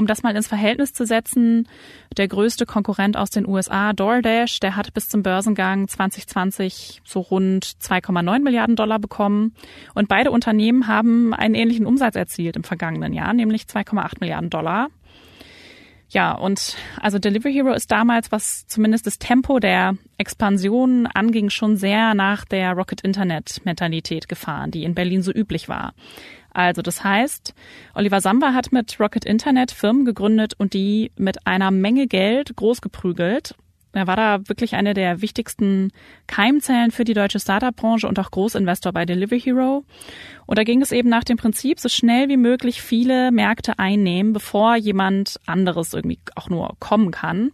[0.00, 1.68] um das mal ins Verhältnis zu setzen,
[2.16, 7.66] der größte Konkurrent aus den USA, DoorDash, der hat bis zum Börsengang 2020 so rund
[7.66, 9.54] 2,9 Milliarden Dollar bekommen.
[9.94, 14.88] Und beide Unternehmen haben einen ähnlichen Umsatz erzielt im vergangenen Jahr, nämlich 2,8 Milliarden Dollar.
[16.08, 21.76] Ja, und also Delivery Hero ist damals, was zumindest das Tempo der Expansion anging, schon
[21.76, 25.92] sehr nach der Rocket Internet Mentalität gefahren, die in Berlin so üblich war.
[26.52, 27.54] Also das heißt,
[27.94, 33.54] Oliver Samba hat mit Rocket Internet Firmen gegründet und die mit einer Menge Geld großgeprügelt.
[33.92, 35.90] Er war da wirklich eine der wichtigsten
[36.28, 39.84] Keimzellen für die deutsche Startup-Branche und auch Großinvestor bei Delivery Hero.
[40.46, 44.32] Und da ging es eben nach dem Prinzip, so schnell wie möglich viele Märkte einnehmen,
[44.32, 47.50] bevor jemand anderes irgendwie auch nur kommen kann.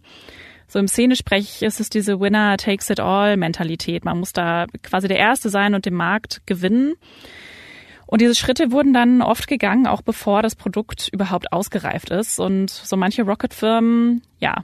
[0.67, 4.05] So im Szenesprech ist es diese Winner takes it all Mentalität.
[4.05, 6.93] Man muss da quasi der Erste sein und den Markt gewinnen.
[8.07, 12.39] Und diese Schritte wurden dann oft gegangen, auch bevor das Produkt überhaupt ausgereift ist.
[12.39, 14.63] Und so manche Rocket-Firmen, ja,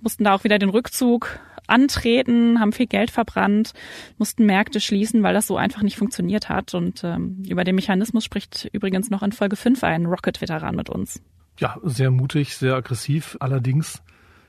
[0.00, 3.74] mussten da auch wieder den Rückzug antreten, haben viel Geld verbrannt,
[4.16, 6.72] mussten Märkte schließen, weil das so einfach nicht funktioniert hat.
[6.74, 11.20] Und ähm, über den Mechanismus spricht übrigens noch in Folge 5 ein Rocket-Veteran mit uns.
[11.58, 13.36] Ja, sehr mutig, sehr aggressiv.
[13.40, 14.02] Allerdings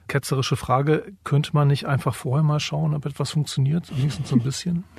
[0.09, 4.43] ketzerische Frage, könnte man nicht einfach vorher mal schauen, ob etwas funktioniert, wenigstens so ein
[4.43, 4.83] bisschen?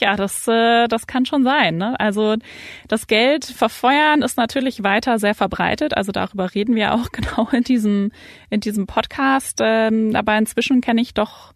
[0.00, 1.76] Ja, das, äh, das kann schon sein.
[1.76, 1.98] Ne?
[2.00, 2.36] Also
[2.88, 5.96] das Geld verfeuern ist natürlich weiter sehr verbreitet.
[5.96, 8.10] Also darüber reden wir auch genau in diesem,
[8.48, 9.58] in diesem Podcast.
[9.60, 11.52] Ähm, aber inzwischen kenne ich doch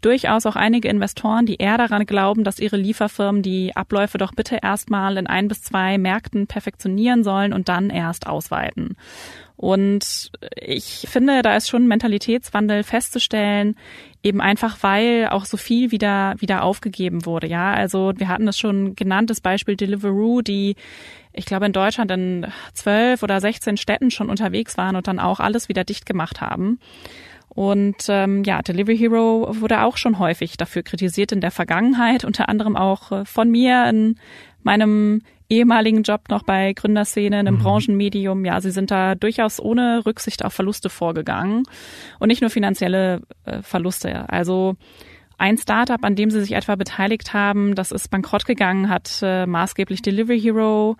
[0.00, 4.58] durchaus auch einige Investoren, die eher daran glauben, dass ihre Lieferfirmen die Abläufe doch bitte
[4.62, 8.96] erstmal in ein bis zwei Märkten perfektionieren sollen und dann erst ausweiten.
[9.60, 13.76] Und ich finde, da ist schon Mentalitätswandel festzustellen,
[14.22, 17.46] eben einfach weil auch so viel wieder wieder aufgegeben wurde.
[17.46, 20.76] Ja, also wir hatten es schon genannt, das Beispiel Deliveroo, die
[21.34, 25.40] ich glaube in Deutschland in zwölf oder sechzehn Städten schon unterwegs waren und dann auch
[25.40, 26.78] alles wieder dicht gemacht haben.
[27.50, 32.48] Und ähm, ja, Delivery Hero wurde auch schon häufig dafür kritisiert in der Vergangenheit, unter
[32.48, 34.18] anderem auch äh, von mir in
[34.62, 35.20] meinem
[35.50, 37.62] ehemaligen Job noch bei Gründerszene, einem mhm.
[37.62, 38.44] Branchenmedium.
[38.44, 41.64] Ja, sie sind da durchaus ohne Rücksicht auf Verluste vorgegangen
[42.18, 44.28] und nicht nur finanzielle äh, Verluste.
[44.30, 44.76] Also
[45.38, 49.46] ein Startup, an dem sie sich etwa beteiligt haben, das ist bankrott gegangen, hat äh,
[49.46, 50.96] maßgeblich Delivery Hero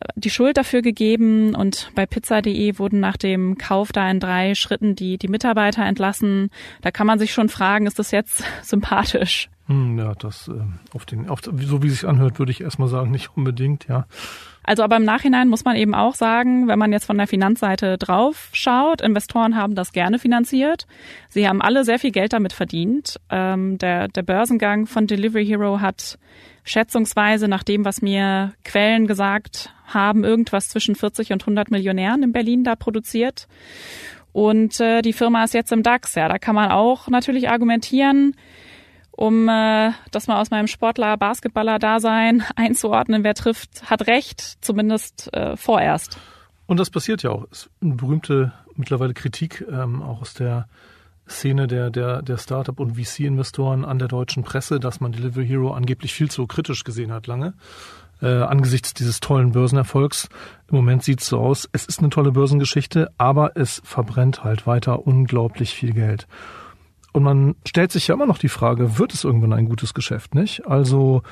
[0.00, 4.54] äh, die Schuld dafür gegeben und bei pizza.de wurden nach dem Kauf da in drei
[4.54, 6.50] Schritten die, die Mitarbeiter entlassen.
[6.80, 9.50] Da kann man sich schon fragen, ist das jetzt sympathisch?
[9.66, 10.52] Hm, ja, das äh,
[10.94, 14.06] auf den, auf, so wie es sich anhört, würde ich erstmal sagen, nicht unbedingt, ja.
[14.62, 17.98] Also aber im Nachhinein muss man eben auch sagen, wenn man jetzt von der Finanzseite
[17.98, 20.86] drauf schaut, Investoren haben das gerne finanziert.
[21.28, 23.20] Sie haben alle sehr viel Geld damit verdient.
[23.28, 26.18] Ähm, der, der Börsengang von Delivery Hero hat
[26.64, 32.32] schätzungsweise nach dem, was mir Quellen gesagt haben, irgendwas zwischen 40 und 100 Millionären in
[32.32, 33.48] Berlin da produziert.
[34.32, 36.14] Und äh, die Firma ist jetzt im DAX.
[36.14, 38.34] Ja, da kann man auch natürlich argumentieren,
[39.16, 46.18] um äh, das mal aus meinem Sportler-Basketballer-Dasein einzuordnen, wer trifft, hat recht, zumindest äh, vorerst.
[46.66, 47.44] Und das passiert ja auch.
[47.50, 50.66] Es ist eine berühmte mittlerweile Kritik ähm, auch aus der
[51.28, 55.72] Szene der, der, der Startup- und VC-Investoren an der deutschen Presse, dass man Delivery Hero
[55.72, 57.54] angeblich viel zu kritisch gesehen hat lange.
[58.20, 60.28] Äh, angesichts dieses tollen Börsenerfolgs.
[60.70, 64.66] Im Moment sieht es so aus, es ist eine tolle Börsengeschichte, aber es verbrennt halt
[64.66, 66.26] weiter unglaublich viel Geld.
[67.14, 70.34] Und man stellt sich ja immer noch die Frage, wird es irgendwann ein gutes Geschäft,
[70.34, 70.66] nicht?
[70.66, 71.22] Also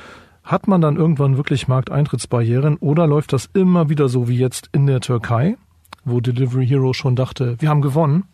[0.45, 4.87] hat man dann irgendwann wirklich Markteintrittsbarrieren oder läuft das immer wieder so wie jetzt in
[4.87, 5.57] der Türkei,
[6.05, 8.25] wo Delivery Hero schon dachte, wir haben gewonnen,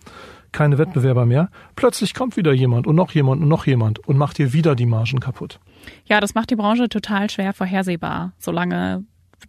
[0.52, 1.48] keine Wettbewerber mehr.
[1.74, 4.86] Plötzlich kommt wieder jemand und noch jemand und noch jemand und macht hier wieder die
[4.86, 5.58] Margen kaputt.
[6.04, 9.04] Ja, das macht die Branche total schwer vorhersehbar, solange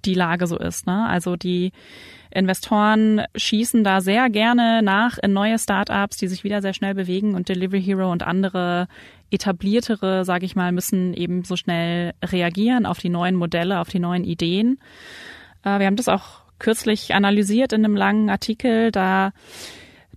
[0.05, 0.87] die Lage so ist.
[0.87, 1.05] Ne?
[1.05, 1.73] Also die
[2.31, 7.35] Investoren schießen da sehr gerne nach in neue Startups, die sich wieder sehr schnell bewegen
[7.35, 8.87] und Delivery Hero und andere
[9.31, 13.99] etabliertere, sage ich mal, müssen eben so schnell reagieren auf die neuen Modelle, auf die
[13.99, 14.79] neuen Ideen.
[15.63, 18.91] Äh, wir haben das auch kürzlich analysiert in einem langen Artikel.
[18.91, 19.31] Da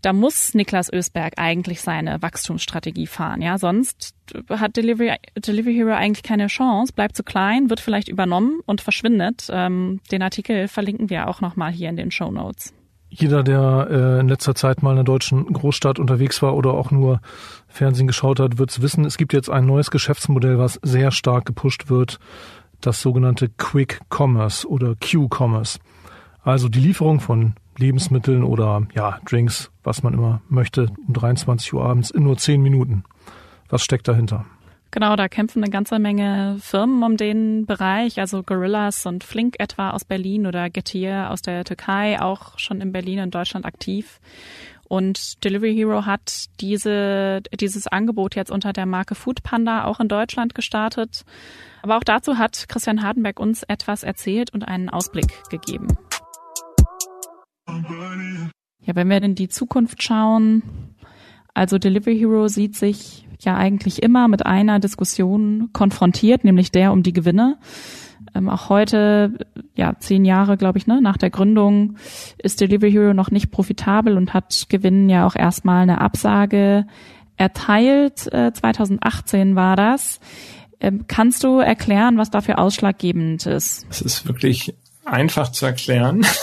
[0.02, 3.40] da muss Niklas Ösberg eigentlich seine Wachstumsstrategie fahren.
[3.40, 4.14] Ja, sonst
[4.50, 9.48] hat Delivery, Delivery Hero eigentlich keine Chance, bleibt zu klein, wird vielleicht übernommen und verschwindet.
[9.50, 12.74] Ähm, den Artikel verlinken wir auch nochmal hier in den Show Notes.
[13.08, 16.90] Jeder, der äh, in letzter Zeit mal in einer deutschen Großstadt unterwegs war oder auch
[16.90, 17.20] nur
[17.68, 19.04] Fernsehen geschaut hat, wird es wissen.
[19.04, 22.18] Es gibt jetzt ein neues Geschäftsmodell, was sehr stark gepusht wird.
[22.80, 25.78] Das sogenannte Quick Commerce oder Q-Commerce.
[26.42, 31.84] Also die Lieferung von Lebensmitteln oder ja, Drinks, was man immer möchte, um 23 Uhr
[31.84, 33.04] abends in nur 10 Minuten.
[33.68, 34.44] Was steckt dahinter?
[34.92, 39.90] Genau, da kämpfen eine ganze Menge Firmen um den Bereich, also Gorillas und Flink etwa
[39.90, 44.20] aus Berlin oder Getir aus der Türkei, auch schon in Berlin und Deutschland aktiv.
[44.92, 50.08] Und Delivery Hero hat diese, dieses Angebot jetzt unter der Marke Food Panda auch in
[50.08, 51.24] Deutschland gestartet.
[51.80, 55.88] Aber auch dazu hat Christian Hardenberg uns etwas erzählt und einen Ausblick gegeben.
[58.84, 60.62] Ja, wenn wir in die Zukunft schauen,
[61.54, 67.02] also Delivery Hero sieht sich ja eigentlich immer mit einer Diskussion konfrontiert, nämlich der um
[67.02, 67.58] die Gewinne.
[68.34, 69.38] Ähm, auch heute,
[69.74, 71.96] ja, zehn Jahre, glaube ich, ne, nach der Gründung
[72.38, 76.86] ist Delivery Hero noch nicht profitabel und hat Gewinnen ja auch erstmal eine Absage
[77.36, 78.32] erteilt.
[78.32, 80.20] Äh, 2018 war das.
[80.80, 83.86] Ähm, kannst du erklären, was dafür ausschlaggebend ist?
[83.90, 84.74] Es ist wirklich
[85.04, 86.26] einfach zu erklären.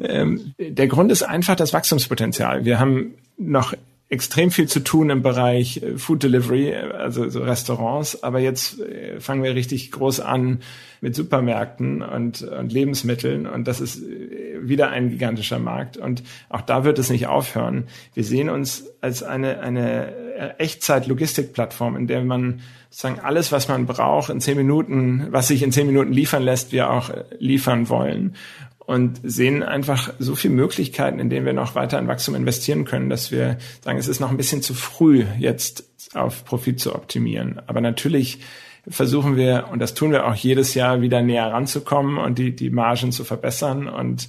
[0.00, 2.64] Ähm, der Grund ist einfach das Wachstumspotenzial.
[2.64, 3.74] Wir haben noch
[4.12, 8.22] extrem viel zu tun im Bereich äh, Food Delivery, also so Restaurants.
[8.22, 10.60] Aber jetzt äh, fangen wir richtig groß an
[11.00, 13.46] mit Supermärkten und, und Lebensmitteln.
[13.46, 15.96] Und das ist äh, wieder ein gigantischer Markt.
[15.96, 17.84] Und auch da wird es nicht aufhören.
[18.12, 22.60] Wir sehen uns als eine, eine Echtzeit-Logistikplattform, in der man
[22.92, 26.72] sozusagen alles, was man braucht, in zehn Minuten, was sich in zehn Minuten liefern lässt,
[26.72, 28.36] wir auch liefern wollen.
[28.78, 33.08] Und sehen einfach so viele Möglichkeiten, in denen wir noch weiter in Wachstum investieren können,
[33.08, 37.62] dass wir sagen, es ist noch ein bisschen zu früh, jetzt auf Profit zu optimieren.
[37.66, 38.40] Aber natürlich
[38.86, 42.70] versuchen wir, und das tun wir auch jedes Jahr, wieder näher ranzukommen und die, die
[42.70, 43.88] Margen zu verbessern.
[43.88, 44.28] Und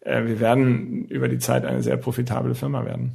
[0.00, 3.12] äh, wir werden über die Zeit eine sehr profitable Firma werden.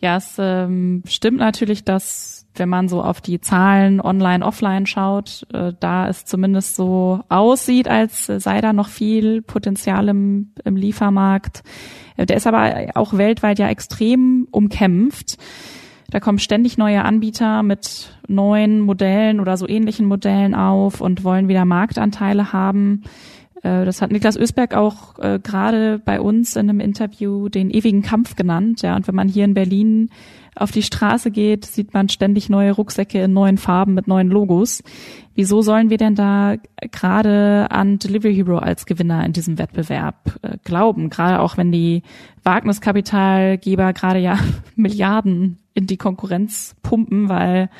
[0.00, 5.46] Ja, es ähm, stimmt natürlich, dass wenn man so auf die Zahlen online, offline schaut,
[5.52, 11.62] äh, da es zumindest so aussieht, als sei da noch viel Potenzial im, im Liefermarkt.
[12.16, 15.38] Äh, der ist aber auch weltweit ja extrem umkämpft.
[16.10, 21.48] Da kommen ständig neue Anbieter mit neuen Modellen oder so ähnlichen Modellen auf und wollen
[21.48, 23.04] wieder Marktanteile haben.
[23.62, 28.02] Äh, das hat Niklas Ösberg auch äh, gerade bei uns in einem Interview den ewigen
[28.02, 28.82] Kampf genannt.
[28.82, 30.10] Ja, und wenn man hier in Berlin
[30.54, 34.82] auf die Straße geht, sieht man ständig neue Rucksäcke in neuen Farben mit neuen Logos.
[35.34, 36.56] Wieso sollen wir denn da
[36.90, 41.08] gerade an Delivery Hero als Gewinner in diesem Wettbewerb äh, glauben?
[41.08, 42.02] Gerade auch wenn die
[42.44, 44.38] Wagniskapitalgeber gerade ja
[44.76, 47.70] Milliarden in die Konkurrenz pumpen, weil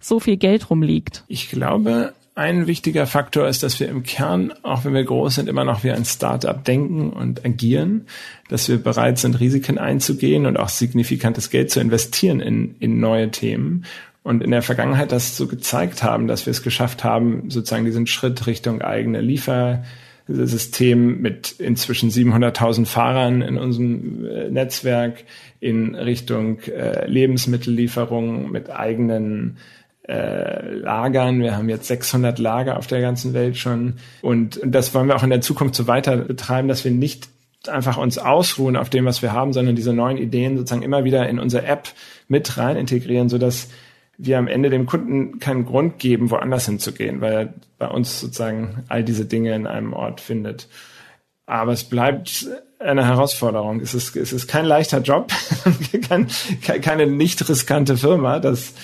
[0.00, 1.24] so viel Geld rumliegt.
[1.28, 5.48] Ich glaube, ein wichtiger Faktor ist, dass wir im Kern, auch wenn wir groß sind,
[5.48, 8.06] immer noch wie ein Startup denken und agieren,
[8.50, 13.30] dass wir bereit sind, Risiken einzugehen und auch signifikantes Geld zu investieren in, in neue
[13.30, 13.86] Themen.
[14.22, 18.06] Und in der Vergangenheit das so gezeigt haben, dass wir es geschafft haben, sozusagen diesen
[18.06, 25.24] Schritt Richtung eigene Liefersystem mit inzwischen 700.000 Fahrern in unserem äh, Netzwerk
[25.60, 29.56] in Richtung äh, Lebensmittellieferung mit eigenen
[30.08, 31.40] äh, Lagern.
[31.40, 33.94] Wir haben jetzt 600 Lager auf der ganzen Welt schon.
[34.22, 37.28] Und das wollen wir auch in der Zukunft so weiter betreiben, dass wir nicht
[37.68, 41.28] einfach uns ausruhen auf dem, was wir haben, sondern diese neuen Ideen sozusagen immer wieder
[41.28, 41.88] in unsere App
[42.28, 43.68] mit rein integrieren, sodass
[44.18, 48.84] wir am Ende dem Kunden keinen Grund geben, woanders hinzugehen, weil er bei uns sozusagen
[48.88, 50.68] all diese Dinge in einem Ort findet.
[51.44, 52.46] Aber es bleibt
[52.78, 53.80] eine Herausforderung.
[53.80, 55.32] Es ist, es ist kein leichter Job,
[56.82, 58.38] keine nicht riskante Firma.
[58.40, 58.74] Das,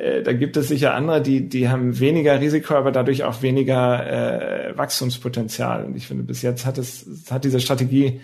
[0.00, 4.70] äh, da gibt es sicher andere, die, die haben weniger Risiko, aber dadurch auch weniger
[4.70, 5.84] äh, Wachstumspotenzial.
[5.84, 8.20] Und ich finde, bis jetzt hat es, hat diese Strategie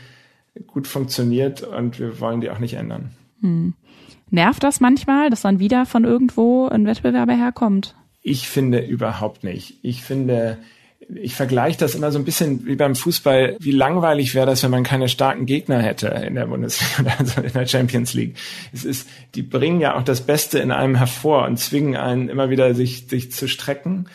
[0.67, 3.11] gut funktioniert und wir wollen die auch nicht ändern.
[3.43, 3.75] Hm.
[4.31, 7.95] Nervt das manchmal, dass dann wieder von irgendwo ein Wettbewerber herkommt?
[8.23, 9.79] Ich finde überhaupt nicht.
[9.83, 10.59] Ich finde,
[11.15, 13.57] ich vergleiche das immer so ein bisschen wie beim Fußball.
[13.61, 17.41] Wie langweilig wäre das, wenn man keine starken Gegner hätte in der Bundesliga oder also
[17.41, 18.37] in der Champions League.
[18.73, 22.51] Es ist, die bringen ja auch das Beste in einem hervor und zwingen einen immer
[22.51, 24.07] wieder sich, sich zu strecken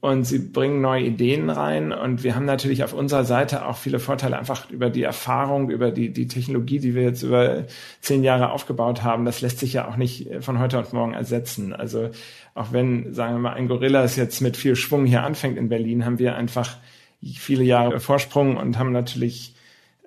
[0.00, 3.98] und sie bringen neue Ideen rein und wir haben natürlich auf unserer Seite auch viele
[3.98, 7.64] Vorteile einfach über die Erfahrung, über die, die Technologie, die wir jetzt über
[8.00, 9.24] zehn Jahre aufgebaut haben.
[9.24, 11.72] Das lässt sich ja auch nicht von heute auf morgen ersetzen.
[11.72, 12.10] Also
[12.54, 16.04] auch wenn, sagen wir mal, ein Gorillas jetzt mit viel Schwung hier anfängt in Berlin,
[16.04, 16.76] haben wir einfach
[17.22, 19.54] viele Jahre Vorsprung und haben natürlich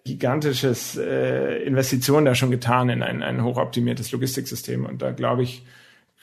[0.06, 4.86] gigantisches äh, Investitionen da schon getan in ein, ein hochoptimiertes Logistiksystem.
[4.86, 5.63] Und da glaube ich,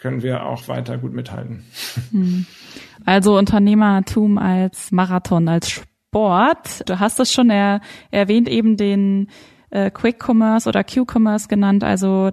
[0.00, 1.64] können wir auch weiter gut mithalten.
[2.10, 2.46] Hm.
[3.04, 6.88] Also Unternehmertum als Marathon, als Sport.
[6.88, 7.80] Du hast es schon er,
[8.10, 9.28] erwähnt, eben den
[9.70, 12.30] äh, Quick Commerce oder Q-Commerce genannt, also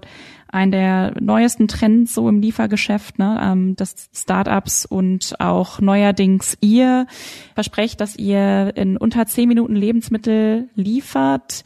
[0.48, 7.06] ein der neuesten Trends so im Liefergeschäft, ne, ähm, dass Startups und auch neuerdings ihr
[7.54, 11.64] versprecht, dass ihr in unter zehn Minuten Lebensmittel liefert.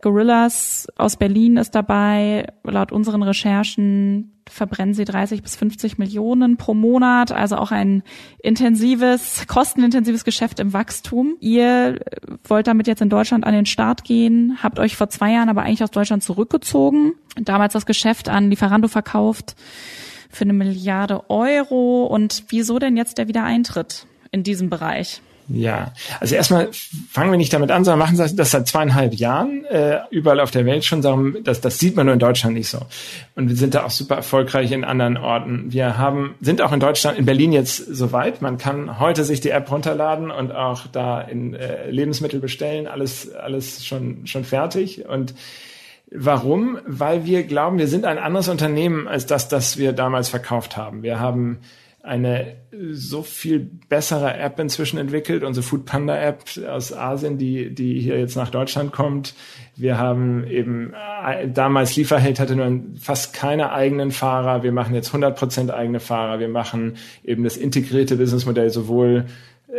[0.00, 2.46] Gorillas aus Berlin ist dabei.
[2.64, 8.02] Laut unseren Recherchen verbrennen sie 30 bis 50 Millionen pro Monat, also auch ein
[8.42, 11.36] intensives, kostenintensives Geschäft im Wachstum.
[11.40, 12.00] Ihr
[12.44, 15.62] wollt damit jetzt in Deutschland an den Start gehen, habt euch vor zwei Jahren aber
[15.62, 19.56] eigentlich aus Deutschland zurückgezogen, damals das Geschäft an Lieferando verkauft
[20.30, 22.06] für eine Milliarde Euro.
[22.06, 25.20] Und wieso denn jetzt der Wiedereintritt in diesem Bereich?
[25.52, 26.68] Ja, also erstmal
[27.10, 30.64] fangen wir nicht damit an, sondern machen das seit zweieinhalb Jahren äh, überall auf der
[30.64, 31.02] Welt schon.
[31.02, 32.78] Darum, das, das sieht man nur in Deutschland nicht so.
[33.34, 35.72] Und wir sind da auch super erfolgreich in anderen Orten.
[35.72, 38.42] Wir haben, sind auch in Deutschland, in Berlin jetzt soweit.
[38.42, 42.86] Man kann heute sich die App runterladen und auch da in äh, Lebensmittel bestellen.
[42.86, 45.08] Alles, alles schon, schon fertig.
[45.08, 45.34] Und
[46.12, 46.78] warum?
[46.86, 51.02] Weil wir glauben, wir sind ein anderes Unternehmen als das, das wir damals verkauft haben.
[51.02, 51.58] Wir haben
[52.02, 52.56] eine
[52.92, 53.58] so viel
[53.88, 58.50] bessere App inzwischen entwickelt, unsere Food Panda App aus Asien, die, die hier jetzt nach
[58.50, 59.34] Deutschland kommt.
[59.76, 64.62] Wir haben eben, äh, damals Lieferheld hatte nur fast keine eigenen Fahrer.
[64.62, 66.40] Wir machen jetzt 100 Prozent eigene Fahrer.
[66.40, 69.26] Wir machen eben das integrierte Businessmodell sowohl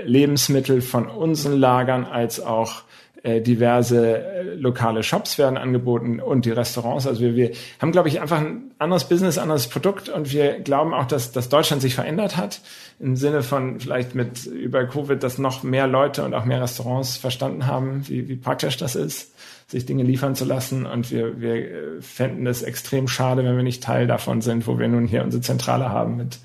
[0.03, 6.51] Lebensmittel von unseren Lagern als auch äh, diverse äh, lokale Shops werden angeboten und die
[6.51, 7.05] Restaurants.
[7.05, 10.93] Also wir, wir haben, glaube ich, einfach ein anderes Business, anderes Produkt und wir glauben
[10.93, 12.61] auch, dass, dass Deutschland sich verändert hat
[12.99, 17.17] im Sinne von vielleicht mit über Covid, dass noch mehr Leute und auch mehr Restaurants
[17.17, 19.35] verstanden haben, wie, wie praktisch das ist,
[19.67, 20.87] sich Dinge liefern zu lassen.
[20.87, 24.79] Und wir, wir äh, fänden es extrem schade, wenn wir nicht Teil davon sind, wo
[24.79, 26.39] wir nun hier unsere Zentrale haben mit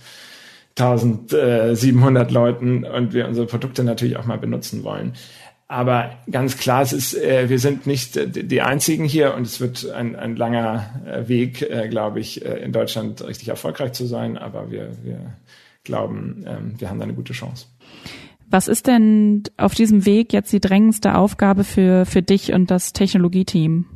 [0.79, 5.15] 1700 Leuten und wir unsere Produkte natürlich auch mal benutzen wollen.
[5.69, 9.61] Aber ganz klar, es ist, äh, wir sind nicht äh, die einzigen hier und es
[9.61, 14.07] wird ein, ein langer äh, Weg, äh, glaube ich, äh, in Deutschland richtig erfolgreich zu
[14.07, 14.39] sein.
[14.39, 15.35] Aber wir, wir
[15.83, 17.67] glauben, ähm, wir haben da eine gute Chance.
[18.49, 22.93] Was ist denn auf diesem Weg jetzt die drängendste Aufgabe für, für dich und das
[22.93, 23.87] Technologieteam?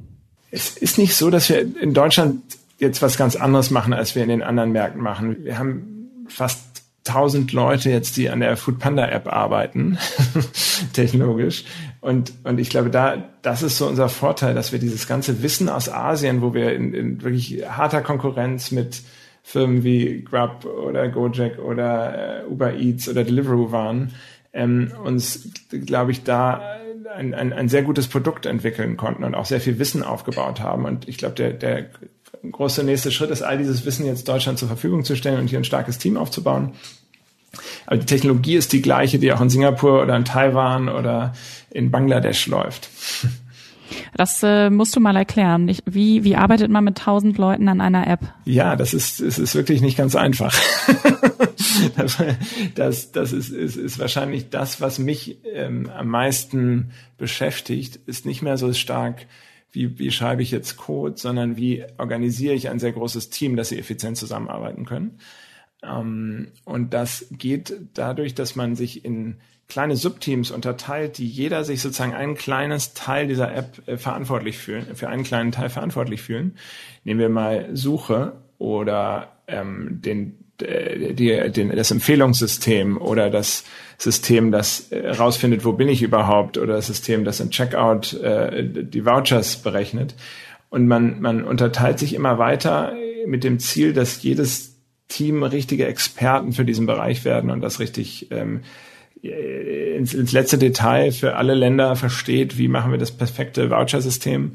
[0.51, 2.43] Es ist nicht so, dass wir in Deutschland
[2.79, 5.45] jetzt was ganz anderes machen, als wir in den anderen Märkten machen.
[5.45, 6.70] Wir haben fast
[7.05, 9.99] tausend Leute jetzt, die an der Foodpanda App arbeiten,
[10.93, 11.65] technologisch.
[12.01, 15.69] Und, und ich glaube, da, das ist so unser Vorteil, dass wir dieses ganze Wissen
[15.69, 19.03] aus Asien, wo wir in, in wirklich harter Konkurrenz mit
[19.43, 24.13] Firmen wie Grub oder Gojek oder äh, Uber Eats oder Deliveroo waren,
[24.53, 26.61] ähm, uns, glaube ich, da
[27.15, 30.85] ein, ein, ein sehr gutes Produkt entwickeln konnten und auch sehr viel Wissen aufgebaut haben.
[30.85, 31.87] Und ich glaube, der, der
[32.49, 35.59] große nächste Schritt ist, all dieses Wissen jetzt Deutschland zur Verfügung zu stellen und hier
[35.59, 36.73] ein starkes Team aufzubauen.
[37.87, 41.33] Aber die Technologie ist die gleiche, die auch in Singapur oder in Taiwan oder
[41.71, 42.89] in Bangladesch läuft.
[44.15, 45.69] Das äh, musst du mal erklären.
[45.69, 48.21] Ich, wie, wie arbeitet man mit tausend Leuten an einer App?
[48.45, 50.55] Ja, das ist, es ist wirklich nicht ganz einfach.
[51.97, 52.19] das
[52.75, 58.43] das, das ist, ist, ist wahrscheinlich das, was mich ähm, am meisten beschäftigt, ist nicht
[58.43, 59.27] mehr so stark,
[59.73, 63.69] wie, wie schreibe ich jetzt Code, sondern wie organisiere ich ein sehr großes Team, dass
[63.69, 65.19] sie effizient zusammenarbeiten können.
[65.83, 69.37] Ähm, und das geht dadurch, dass man sich in
[69.69, 74.95] kleine Subteams unterteilt, die jeder sich sozusagen ein kleines Teil dieser App äh, verantwortlich fühlen,
[74.95, 76.57] für einen kleinen Teil verantwortlich fühlen.
[77.05, 83.65] Nehmen wir mal Suche oder ähm, den, die, den, das Empfehlungssystem oder das
[83.99, 88.65] System, das äh, rausfindet, wo bin ich überhaupt oder das System, das im Checkout äh,
[88.65, 90.15] die Vouchers berechnet.
[90.71, 92.95] Und man, man unterteilt sich immer weiter
[93.27, 94.77] mit dem Ziel, dass jedes
[95.09, 98.61] Team richtige Experten für diesen Bereich werden und das richtig ähm,
[99.23, 104.55] ins, ins letzte Detail für alle Länder versteht, wie machen wir das perfekte Voucher-System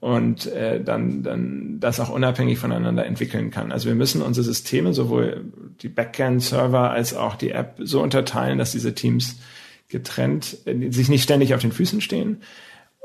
[0.00, 3.72] und äh, dann, dann das auch unabhängig voneinander entwickeln kann.
[3.72, 5.44] Also wir müssen unsere Systeme, sowohl
[5.82, 9.40] die Backend-Server als auch die App, so unterteilen, dass diese Teams
[9.88, 12.42] getrennt, äh, sich nicht ständig auf den Füßen stehen.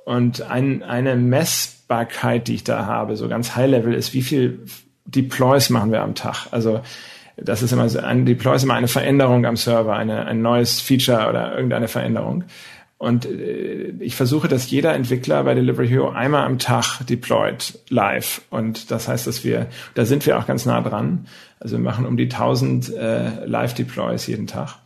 [0.06, 4.60] Und ein, eine Messbarkeit, die ich da habe, so ganz High-Level, ist, wie viel
[5.06, 6.48] Deploys machen wir am Tag.
[6.52, 6.82] Also
[7.38, 10.80] das ist immer so, ein Deploy ist immer eine Veränderung am Server, eine, ein neues
[10.80, 12.44] Feature oder irgendeine Veränderung.
[13.04, 18.41] Und äh, ich versuche, dass jeder Entwickler bei Delivery Hero einmal am Tag deployt live.
[18.49, 21.26] Und das heißt, dass wir, da sind wir auch ganz nah dran.
[21.60, 24.78] Also wir machen um die 1000 äh, Live-Deploys jeden Tag.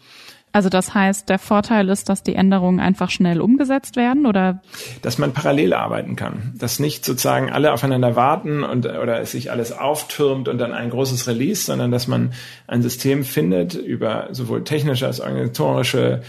[0.52, 4.64] Also das heißt, der Vorteil ist, dass die Änderungen einfach schnell umgesetzt werden oder?
[5.04, 6.56] Dass man parallel arbeiten kann.
[6.58, 10.90] Dass nicht sozusagen alle aufeinander warten und, oder es sich alles auftürmt und dann ein
[10.90, 12.34] großes Release, sondern dass man
[12.66, 16.24] ein System findet über sowohl technische als organisatorische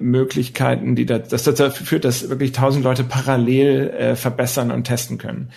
[0.00, 5.18] Möglichkeiten, die das, das dazu führt, dass wirklich tausend Leute parallel äh, verbessern und testen
[5.18, 5.50] können.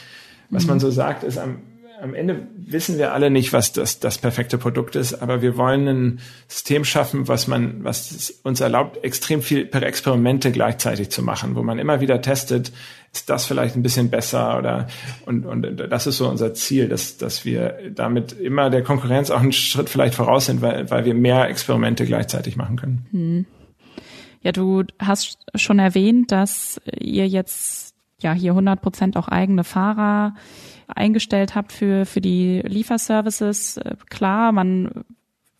[0.50, 0.70] Was mhm.
[0.70, 1.58] man so sagt, ist am
[2.02, 5.88] am Ende wissen wir alle nicht, was das, das perfekte Produkt ist, aber wir wollen
[5.88, 11.56] ein System schaffen, was man, was uns erlaubt, extrem viel per Experimente gleichzeitig zu machen,
[11.56, 12.72] wo man immer wieder testet,
[13.12, 14.88] ist das vielleicht ein bisschen besser oder
[15.26, 19.42] und, und das ist so unser Ziel, dass, dass wir damit immer der Konkurrenz auch
[19.42, 23.08] einen Schritt vielleicht voraus sind, weil, weil wir mehr Experimente gleichzeitig machen können.
[23.12, 23.46] Hm.
[24.42, 30.36] Ja, du hast schon erwähnt, dass ihr jetzt ja hier 100 Prozent auch eigene Fahrer
[30.88, 33.80] eingestellt habt für, für die Lieferservices.
[34.10, 35.06] Klar, man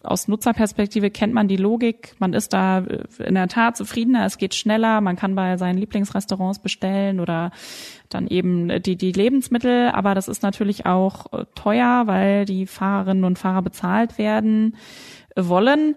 [0.02, 2.16] aus Nutzerperspektive kennt man die Logik.
[2.20, 4.26] Man ist da äh, in der Tat zufriedener.
[4.26, 5.02] Es geht schneller.
[5.02, 7.52] Man kann bei seinen Lieblingsrestaurants bestellen oder
[8.08, 9.90] dann eben die, die Lebensmittel.
[9.90, 14.78] Aber das ist natürlich auch äh, teuer, weil die Fahrerinnen und Fahrer bezahlt werden
[15.36, 15.96] wollen.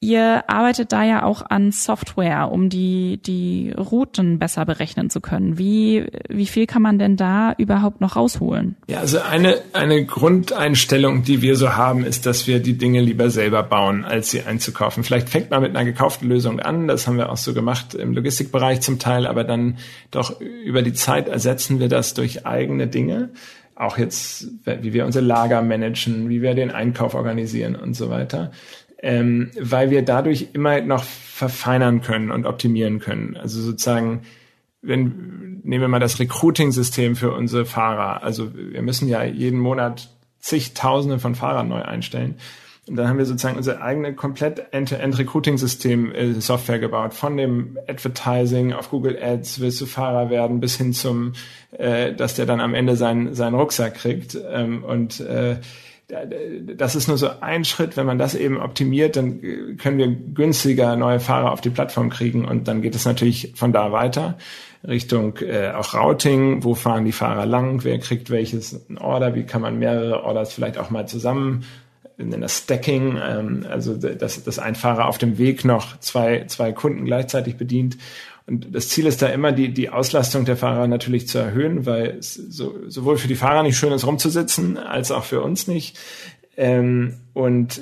[0.00, 5.58] Ihr arbeitet da ja auch an Software, um die, die Routen besser berechnen zu können.
[5.58, 8.76] Wie, wie viel kann man denn da überhaupt noch rausholen?
[8.86, 13.28] Ja, also eine, eine Grundeinstellung, die wir so haben, ist, dass wir die Dinge lieber
[13.30, 15.02] selber bauen, als sie einzukaufen.
[15.02, 16.86] Vielleicht fängt man mit einer gekauften Lösung an.
[16.86, 19.78] Das haben wir auch so gemacht im Logistikbereich zum Teil, aber dann
[20.12, 23.30] doch über die Zeit ersetzen wir das durch eigene Dinge
[23.74, 28.50] auch jetzt, wie wir unser Lager managen, wie wir den Einkauf organisieren und so weiter
[29.00, 33.36] ähm, weil wir dadurch immer noch verfeinern können und optimieren können.
[33.36, 34.22] Also sozusagen,
[34.82, 38.22] wenn nehmen wir mal das Recruiting-System für unsere Fahrer.
[38.22, 40.08] Also wir müssen ja jeden Monat
[40.40, 42.36] zigtausende von Fahrern neu einstellen.
[42.88, 47.12] Und dann haben wir sozusagen unser eigene komplett End-to-End-Recruiting-System äh, Software gebaut.
[47.12, 51.34] Von dem Advertising auf Google Ads, willst du Fahrer werden, bis hin zum,
[51.72, 54.38] äh, dass der dann am Ende seinen, seinen Rucksack kriegt.
[54.50, 55.56] Ähm, und äh,
[56.08, 57.96] das ist nur so ein Schritt.
[57.96, 62.46] Wenn man das eben optimiert, dann können wir günstiger neue Fahrer auf die Plattform kriegen
[62.46, 64.38] und dann geht es natürlich von da weiter.
[64.86, 69.60] Richtung äh, auch Routing, wo fahren die Fahrer lang, wer kriegt welches Order, wie kann
[69.60, 71.64] man mehrere Orders vielleicht auch mal zusammen
[72.16, 76.72] in das Stacking, ähm, also dass, dass ein Fahrer auf dem Weg noch zwei, zwei
[76.72, 77.98] Kunden gleichzeitig bedient.
[78.48, 82.16] Und das Ziel ist da immer, die, die Auslastung der Fahrer natürlich zu erhöhen, weil
[82.18, 85.98] es so, sowohl für die Fahrer nicht schön ist, rumzusitzen, als auch für uns nicht.
[86.56, 87.80] Ähm, und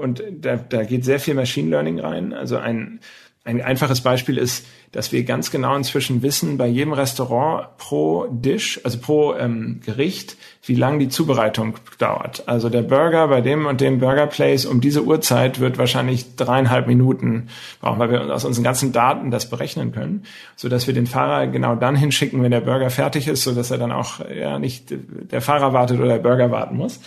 [0.00, 2.32] und da, da geht sehr viel Machine Learning rein.
[2.32, 3.00] Also ein,
[3.46, 8.80] ein einfaches Beispiel ist, dass wir ganz genau inzwischen wissen, bei jedem Restaurant pro Dish,
[8.82, 12.42] also pro ähm, Gericht, wie lang die Zubereitung dauert.
[12.46, 16.88] Also der Burger bei dem und dem Burger Place um diese Uhrzeit wird wahrscheinlich dreieinhalb
[16.88, 17.48] Minuten
[17.80, 20.24] brauchen, weil wir aus unseren ganzen Daten das berechnen können,
[20.56, 23.70] so dass wir den Fahrer genau dann hinschicken, wenn der Burger fertig ist, so dass
[23.70, 24.92] er dann auch ja nicht
[25.30, 27.00] der Fahrer wartet oder der Burger warten muss.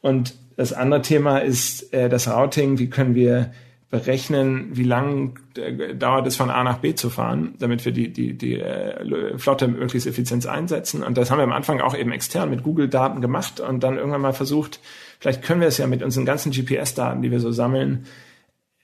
[0.00, 2.78] Und das andere Thema ist äh, das Routing.
[2.78, 3.50] Wie können wir
[3.92, 8.10] berechnen, wie lang äh, dauert es von A nach B zu fahren, damit wir die,
[8.10, 11.02] die, die äh, Flotte möglichst effizient einsetzen.
[11.02, 14.22] Und das haben wir am Anfang auch eben extern mit Google-Daten gemacht und dann irgendwann
[14.22, 14.80] mal versucht,
[15.20, 18.06] vielleicht können wir es ja mit unseren ganzen GPS-Daten, die wir so sammeln,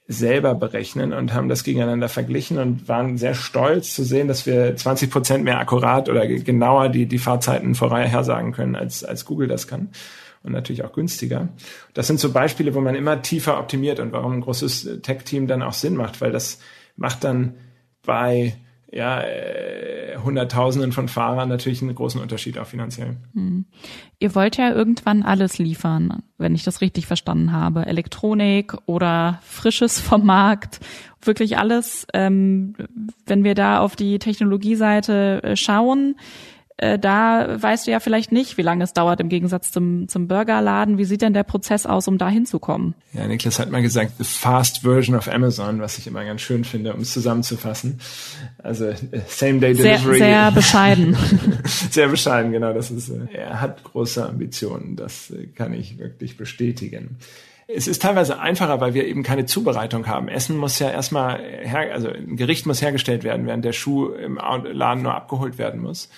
[0.07, 4.75] selber berechnen und haben das gegeneinander verglichen und waren sehr stolz zu sehen, dass wir
[4.75, 9.67] 20 Prozent mehr akkurat oder genauer die, die Fahrzeiten vorhersagen können, als, als Google das
[9.67, 9.89] kann
[10.43, 11.49] und natürlich auch günstiger.
[11.93, 15.61] Das sind so Beispiele, wo man immer tiefer optimiert und warum ein großes Tech-Team dann
[15.61, 16.59] auch Sinn macht, weil das
[16.95, 17.55] macht dann
[18.05, 18.55] bei
[18.91, 23.17] ja, äh, Hunderttausenden von Fahrern natürlich einen großen Unterschied auch finanziell.
[23.33, 23.65] Hm.
[24.17, 27.85] Ihr wollt ja irgendwann alles liefern, wenn ich das richtig verstanden habe.
[27.85, 30.79] Elektronik oder Frisches vom Markt,
[31.21, 32.07] wirklich alles.
[32.13, 32.75] Ähm,
[33.27, 36.15] wenn wir da auf die Technologieseite äh, schauen,
[36.81, 40.29] äh, da weißt du ja vielleicht nicht, wie lange es dauert im Gegensatz zum, zum
[40.29, 40.97] Burgerladen.
[40.97, 42.95] Wie sieht denn der Prozess aus, um da hinzukommen?
[43.11, 46.63] Ja, Niklas hat mal gesagt, the fast version of Amazon, was ich immer ganz schön
[46.63, 47.99] finde, um es zusammenzufassen.
[48.63, 48.95] Also äh,
[49.27, 50.19] Same Day Delivery.
[50.19, 51.17] Sehr, sehr bescheiden.
[51.65, 52.73] sehr bescheiden, genau.
[52.73, 54.95] Das ist, äh, er hat große Ambitionen.
[54.95, 57.17] Das kann ich wirklich bestätigen.
[57.67, 60.27] Es ist teilweise einfacher, weil wir eben keine Zubereitung haben.
[60.29, 64.37] Essen muss ja erstmal, her, also ein Gericht muss hergestellt werden, während der Schuh im
[64.37, 66.09] Laden nur abgeholt werden muss.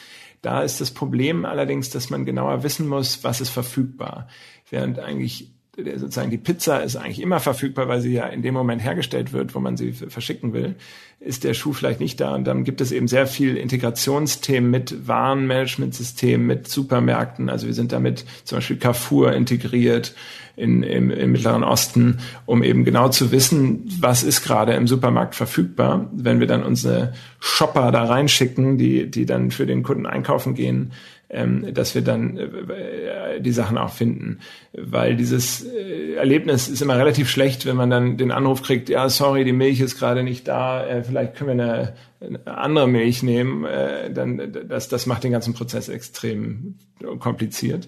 [0.41, 4.27] Da ist das Problem allerdings, dass man genauer wissen muss, was ist verfügbar.
[4.69, 8.83] Während eigentlich sozusagen die Pizza ist eigentlich immer verfügbar, weil sie ja in dem Moment
[8.83, 10.75] hergestellt wird, wo man sie verschicken will,
[11.19, 12.35] ist der Schuh vielleicht nicht da.
[12.35, 17.49] Und dann gibt es eben sehr viel Integrationsthemen mit Warenmanagementsystemen, mit Supermärkten.
[17.49, 20.13] Also wir sind damit zum Beispiel Carrefour integriert
[20.55, 25.35] in, im, im Mittleren Osten, um eben genau zu wissen, was ist gerade im Supermarkt
[25.35, 26.09] verfügbar.
[26.13, 30.91] Wenn wir dann unsere Shopper da reinschicken, die, die dann für den Kunden einkaufen gehen,
[31.31, 34.39] ähm, dass wir dann äh, die Sachen auch finden.
[34.73, 39.07] Weil dieses äh, Erlebnis ist immer relativ schlecht, wenn man dann den Anruf kriegt, ja,
[39.07, 43.23] sorry, die Milch ist gerade nicht da, äh, vielleicht können wir eine, eine andere Milch
[43.23, 43.63] nehmen.
[43.63, 46.75] Äh, dann, das, das macht den ganzen Prozess extrem
[47.19, 47.87] kompliziert.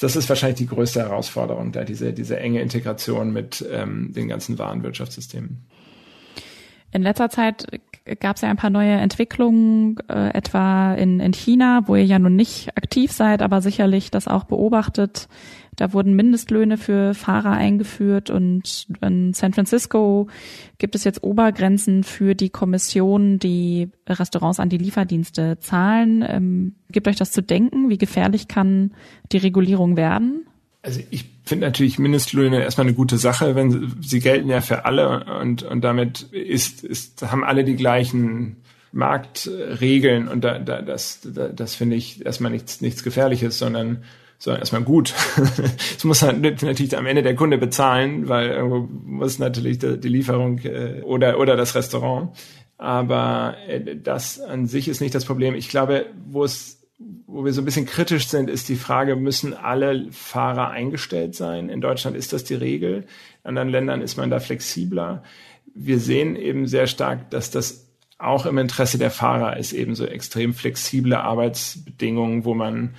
[0.00, 4.58] Das ist wahrscheinlich die größte Herausforderung, da diese, diese enge Integration mit ähm, den ganzen
[4.58, 5.64] Warenwirtschaftssystemen.
[6.92, 7.66] In letzter Zeit
[8.20, 12.18] gab es ja ein paar neue Entwicklungen, äh, etwa in, in China, wo ihr ja
[12.18, 15.28] nun nicht aktiv seid, aber sicherlich das auch beobachtet.
[15.76, 20.28] Da wurden Mindestlöhne für Fahrer eingeführt und in San Francisco
[20.78, 26.24] gibt es jetzt Obergrenzen für die Kommission, die Restaurants an die Lieferdienste zahlen.
[26.26, 27.90] Ähm, gibt euch das zu denken?
[27.90, 28.92] Wie gefährlich kann
[29.32, 30.46] die Regulierung werden?
[30.82, 35.24] Also ich finde natürlich Mindestlöhne erstmal eine gute Sache, wenn sie, gelten ja für alle
[35.40, 38.56] und, und damit ist, ist, haben alle die gleichen
[38.92, 44.04] Marktregeln und da, da, das, da, das finde ich erstmal nichts, nichts Gefährliches, sondern,
[44.46, 45.12] sondern erstmal gut.
[45.96, 50.08] Es muss halt natürlich am Ende der Kunde bezahlen, weil irgendwo muss natürlich die, die
[50.08, 52.30] Lieferung äh, oder, oder das Restaurant.
[52.78, 55.54] Aber äh, das an sich ist nicht das Problem.
[55.54, 56.74] Ich glaube, wo es
[57.26, 61.68] wo wir so ein bisschen kritisch sind, ist die Frage, müssen alle Fahrer eingestellt sein?
[61.68, 63.04] In Deutschland ist das die Regel.
[63.44, 65.22] In anderen Ländern ist man da flexibler.
[65.74, 70.06] Wir sehen eben sehr stark, dass das auch im Interesse der Fahrer ist, eben so
[70.06, 72.94] extrem flexible Arbeitsbedingungen, wo man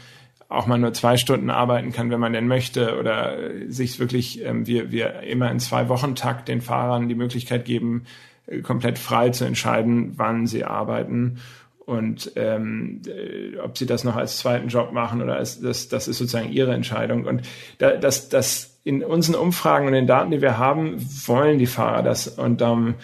[0.49, 3.37] auch mal nur zwei Stunden arbeiten kann, wenn man denn möchte, oder
[3.67, 8.05] sich wirklich, ähm, wir, wir immer in zwei Wochen Takt den Fahrern die Möglichkeit geben,
[8.45, 11.39] äh, komplett frei zu entscheiden, wann sie arbeiten
[11.87, 16.09] und ähm, äh, ob sie das noch als zweiten Job machen oder als, das, das
[16.09, 17.25] ist sozusagen ihre Entscheidung.
[17.25, 17.43] Und
[17.77, 22.03] da, das, das in unseren Umfragen und den Daten, die wir haben, wollen die Fahrer
[22.03, 22.27] das.
[22.27, 22.95] Und ähm,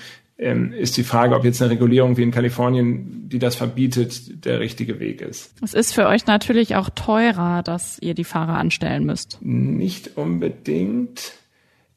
[0.43, 4.59] ähm, ist die Frage, ob jetzt eine Regulierung wie in Kalifornien, die das verbietet, der
[4.59, 5.53] richtige Weg ist.
[5.63, 9.37] Es ist für euch natürlich auch teurer, dass ihr die Fahrer anstellen müsst.
[9.41, 11.33] Nicht unbedingt.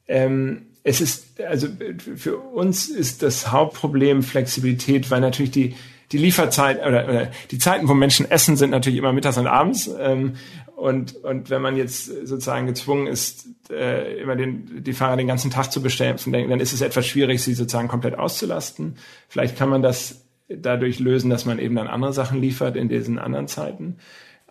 [0.07, 1.67] Ähm, es ist, also
[2.15, 5.75] für uns ist das Hauptproblem Flexibilität, weil natürlich die,
[6.13, 9.89] die Lieferzeit oder, oder die Zeiten, wo Menschen essen, sind natürlich immer mittags und abends.
[9.99, 10.35] Ähm,
[10.77, 15.49] und, und wenn man jetzt sozusagen gezwungen ist, äh, immer den, die Fahrer den ganzen
[15.49, 18.95] Tag zu bestellen, dann ist es etwas schwierig, sie sozusagen komplett auszulasten.
[19.27, 23.17] Vielleicht kann man das dadurch lösen, dass man eben dann andere Sachen liefert in diesen
[23.17, 23.97] anderen Zeiten.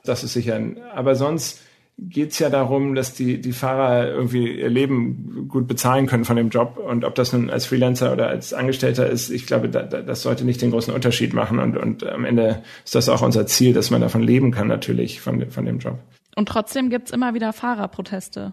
[0.02, 1.62] Das ist sicher, ein, aber sonst
[1.98, 6.50] geht's ja darum, dass die, die Fahrer irgendwie ihr Leben gut bezahlen können von dem
[6.50, 6.78] Job.
[6.78, 10.22] Und ob das nun als Freelancer oder als Angestellter ist, ich glaube, da, da, das
[10.22, 11.58] sollte nicht den großen Unterschied machen.
[11.58, 15.20] Und, und am Ende ist das auch unser Ziel, dass man davon leben kann, natürlich,
[15.20, 15.98] von, von dem Job.
[16.36, 18.52] Und trotzdem gibt's immer wieder Fahrerproteste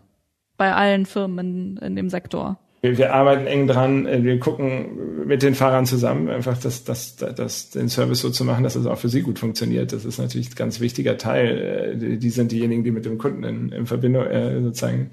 [0.56, 2.60] bei allen Firmen in, in dem Sektor.
[2.84, 7.16] Wir, wir, arbeiten eng dran, äh, wir gucken mit den Fahrern zusammen, einfach das, das,
[7.16, 9.94] das, den Service so zu machen, dass es auch für sie gut funktioniert.
[9.94, 11.96] Das ist natürlich ein ganz wichtiger Teil.
[12.02, 15.12] Äh, die sind diejenigen, die mit dem Kunden in, in Verbindung äh, sozusagen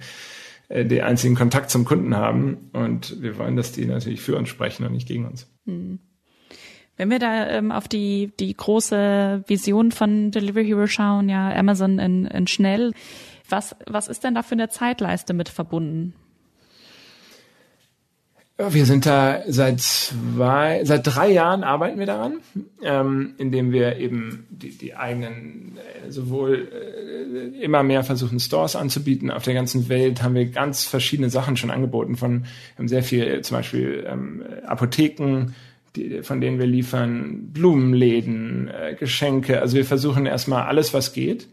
[0.72, 2.70] den einzigen Kontakt zum Kunden haben.
[2.72, 5.48] Und wir wollen, dass die natürlich für uns sprechen und nicht gegen uns.
[5.66, 5.98] Hm.
[6.96, 11.98] Wenn wir da ähm, auf die, die große Vision von Delivery Hero schauen, ja, Amazon
[11.98, 12.92] in, in schnell,
[13.48, 16.14] was, was ist denn da für eine Zeitleiste mit verbunden?
[18.68, 22.40] Wir sind da seit zwei, seit drei Jahren arbeiten wir daran,
[22.82, 29.30] ähm, indem wir eben die, die eigenen äh, sowohl äh, immer mehr versuchen Stores anzubieten
[29.30, 32.44] auf der ganzen Welt haben wir ganz verschiedene Sachen schon angeboten von
[32.76, 35.54] haben sehr viel äh, zum Beispiel ähm, Apotheken
[35.96, 39.60] die, von denen wir liefern, Blumenläden, äh, Geschenke.
[39.60, 41.48] Also wir versuchen erstmal alles, was geht,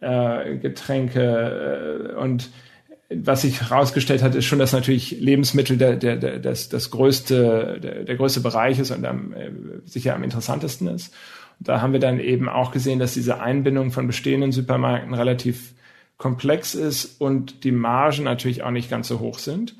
[0.00, 2.50] äh, Getränke äh, und
[3.08, 7.78] was sich herausgestellt hat, ist schon, dass natürlich Lebensmittel der, der, der, das, das größte,
[7.80, 9.50] der, der größte Bereich ist und am, äh,
[9.84, 11.14] sicher am interessantesten ist.
[11.58, 15.74] Und da haben wir dann eben auch gesehen, dass diese Einbindung von bestehenden Supermärkten relativ
[16.16, 19.76] komplex ist und die Margen natürlich auch nicht ganz so hoch sind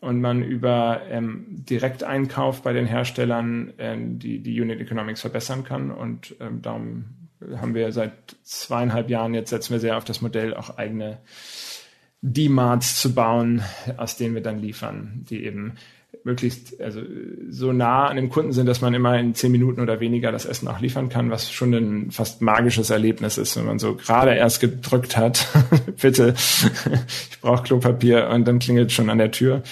[0.00, 5.90] und man über ähm, Direkteinkauf bei den Herstellern äh, die, die Unit Economics verbessern kann.
[5.90, 7.04] Und ähm, darum
[7.56, 11.18] haben wir seit zweieinhalb Jahren, jetzt setzen wir sehr auf das Modell, auch eigene
[12.22, 13.62] D-Marts zu bauen,
[13.96, 15.74] aus denen wir dann liefern, die eben
[16.26, 17.00] möglichst also
[17.50, 20.44] so nah an dem Kunden sind, dass man immer in zehn Minuten oder weniger das
[20.44, 24.34] Essen auch liefern kann, was schon ein fast magisches Erlebnis ist, wenn man so gerade
[24.34, 25.46] erst gedrückt hat,
[26.02, 26.34] bitte,
[27.30, 29.62] ich brauche Klopapier und dann klingelt schon an der Tür.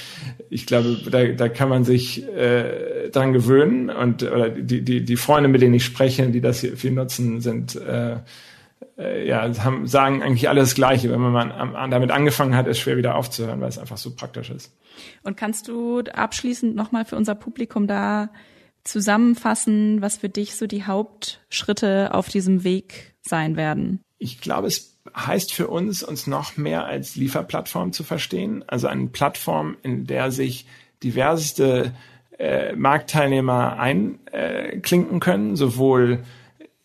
[0.49, 5.17] Ich glaube, da, da kann man sich äh, dran gewöhnen und oder die, die, die
[5.17, 8.19] Freunde, mit denen ich spreche, die das hier viel nutzen, sind äh,
[8.99, 11.11] äh, ja, haben, sagen eigentlich alles das Gleiche.
[11.11, 14.51] Wenn man mal damit angefangen hat, ist schwer wieder aufzuhören, weil es einfach so praktisch
[14.51, 14.73] ist.
[15.23, 18.31] Und kannst du abschließend nochmal für unser Publikum da
[18.85, 24.01] zusammenfassen, was für dich so die Hauptschritte auf diesem Weg sein werden?
[24.19, 28.65] Ich glaube, es heißt für uns, uns noch mehr als Lieferplattform zu verstehen.
[28.67, 30.67] Also eine Plattform, in der sich
[31.03, 31.93] diverseste
[32.39, 36.25] äh, Marktteilnehmer einklinken äh, können, sowohl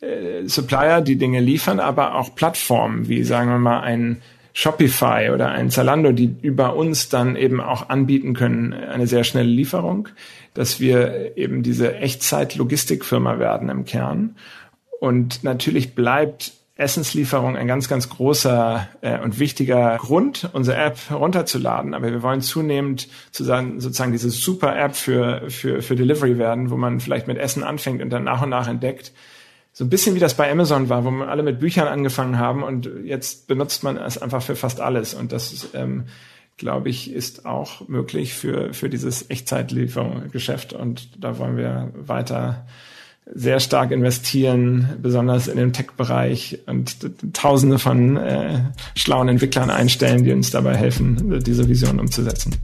[0.02, 4.22] äh, Supplier, die Dinge liefern, aber auch Plattformen, wie sagen wir mal ein
[4.54, 9.50] Shopify oder ein Zalando, die über uns dann eben auch anbieten können, eine sehr schnelle
[9.50, 10.10] Lieferung,
[10.54, 14.36] dass wir eben diese Echtzeit-Logistikfirma werden im Kern.
[15.00, 21.94] Und natürlich bleibt Essenslieferung ein ganz, ganz großer äh, und wichtiger Grund, unsere App herunterzuladen.
[21.94, 27.02] Aber wir wollen zunehmend sozusagen, sozusagen diese Super-App für, für, für Delivery werden, wo man
[27.02, 29.12] vielleicht mit Essen anfängt und dann nach und nach entdeckt,
[29.80, 32.64] so ein bisschen wie das bei Amazon war, wo man alle mit Büchern angefangen haben
[32.64, 35.14] und jetzt benutzt man es einfach für fast alles.
[35.14, 36.04] Und das, ähm,
[36.58, 40.74] glaube ich, ist auch möglich für, für dieses Echtzeitlieferungsgeschäft.
[40.74, 42.68] Und da wollen wir weiter
[43.34, 46.98] sehr stark investieren, besonders in den Tech-Bereich und
[47.32, 48.60] Tausende von äh,
[48.96, 52.58] schlauen Entwicklern einstellen, die uns dabei helfen, diese Vision umzusetzen.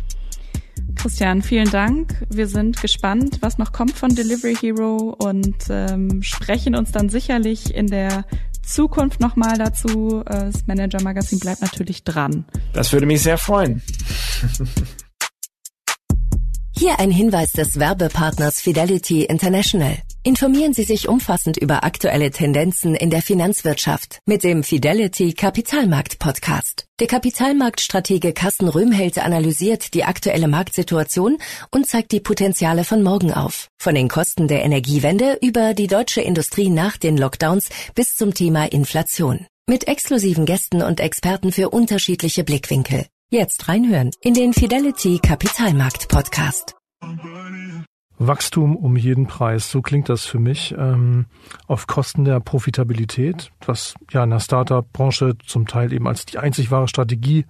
[1.06, 2.26] Christian, vielen Dank.
[2.32, 7.76] Wir sind gespannt, was noch kommt von Delivery Hero und ähm, sprechen uns dann sicherlich
[7.76, 8.26] in der
[8.66, 10.24] Zukunft nochmal dazu.
[10.26, 12.46] Äh, das Manager Magazin bleibt natürlich dran.
[12.74, 13.84] Das würde mich sehr freuen.
[16.78, 19.98] Hier ein Hinweis des Werbepartners Fidelity International.
[20.24, 26.86] Informieren Sie sich umfassend über aktuelle Tendenzen in der Finanzwirtschaft mit dem Fidelity Kapitalmarkt Podcast.
[27.00, 31.38] Der Kapitalmarktstratege Carsten Röhmheld analysiert die aktuelle Marktsituation
[31.72, 33.70] und zeigt die Potenziale von morgen auf.
[33.78, 38.66] Von den Kosten der Energiewende über die deutsche Industrie nach den Lockdowns bis zum Thema
[38.66, 39.48] Inflation.
[39.66, 43.06] Mit exklusiven Gästen und Experten für unterschiedliche Blickwinkel.
[43.32, 46.76] Jetzt reinhören in den Fidelity Kapitalmarkt Podcast.
[48.20, 51.26] Wachstum um jeden Preis, so klingt das für mich, ähm,
[51.66, 56.70] auf Kosten der Profitabilität, was ja in der Startup-Branche zum Teil eben als die einzig
[56.70, 57.48] wahre Strategie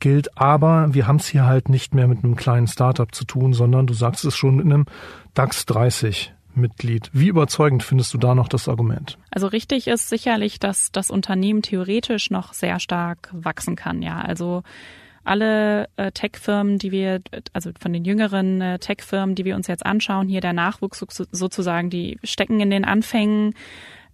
[0.00, 0.38] gilt.
[0.38, 3.86] Aber wir haben es hier halt nicht mehr mit einem kleinen Startup zu tun, sondern
[3.86, 4.86] du sagst es schon in einem
[5.34, 7.10] DAX 30 Mitglied.
[7.12, 9.18] Wie überzeugend findest du da noch das Argument?
[9.30, 14.00] Also richtig ist sicherlich, dass das Unternehmen theoretisch noch sehr stark wachsen kann.
[14.00, 14.62] Ja, also
[15.24, 17.20] alle äh, Tech-Firmen, die wir,
[17.52, 21.90] also von den jüngeren äh, Tech-Firmen, die wir uns jetzt anschauen, hier der Nachwuchs sozusagen,
[21.90, 23.54] die stecken in den Anfängen.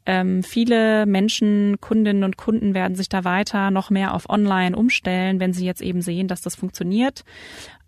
[0.06, 5.40] Ähm, viele Menschen, Kundinnen und Kunden werden sich da weiter noch mehr auf Online umstellen,
[5.40, 7.24] wenn sie jetzt eben sehen, dass das funktioniert.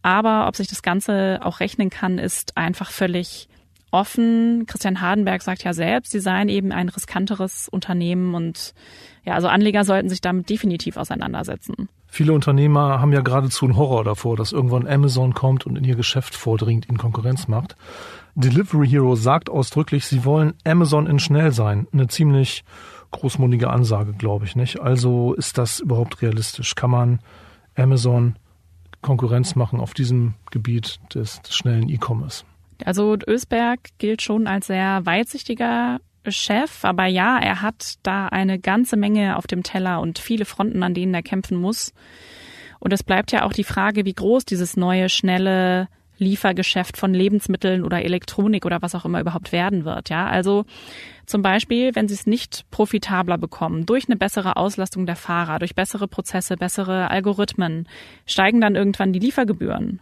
[0.03, 3.49] Aber ob sich das Ganze auch rechnen kann, ist einfach völlig
[3.91, 4.67] offen.
[4.67, 8.75] Christian Hardenberg sagt ja selbst, sie seien eben ein riskanteres Unternehmen und
[9.25, 11.89] ja, also Anleger sollten sich damit definitiv auseinandersetzen.
[12.13, 15.95] Viele Unternehmer haben ja geradezu einen Horror davor, dass irgendwann Amazon kommt und in ihr
[15.95, 17.77] Geschäft vordringt, ihnen Konkurrenz macht.
[18.35, 21.87] Delivery Hero sagt ausdrücklich, sie wollen Amazon in schnell sein.
[21.93, 22.65] Eine ziemlich
[23.13, 24.81] großmundige Ansage, glaube ich, nicht?
[24.81, 26.75] Also ist das überhaupt realistisch?
[26.75, 27.21] Kann man
[27.77, 28.37] Amazon
[29.03, 32.45] Konkurrenz machen auf diesem Gebiet des, schnellen E-Commerce?
[32.85, 38.97] Also Ösberg gilt schon als sehr weitsichtiger Chef, aber ja, er hat da eine ganze
[38.97, 41.93] Menge auf dem Teller und viele Fronten, an denen er kämpfen muss.
[42.79, 45.89] Und es bleibt ja auch die Frage, wie groß dieses neue, schnelle
[46.21, 50.11] Liefergeschäft von Lebensmitteln oder Elektronik oder was auch immer überhaupt werden wird.
[50.11, 50.67] Ja, also
[51.25, 55.75] zum Beispiel, wenn sie es nicht profitabler bekommen, durch eine bessere Auslastung der Fahrer, durch
[55.75, 57.89] bessere Prozesse, bessere Algorithmen,
[58.27, 60.01] steigen dann irgendwann die Liefergebühren.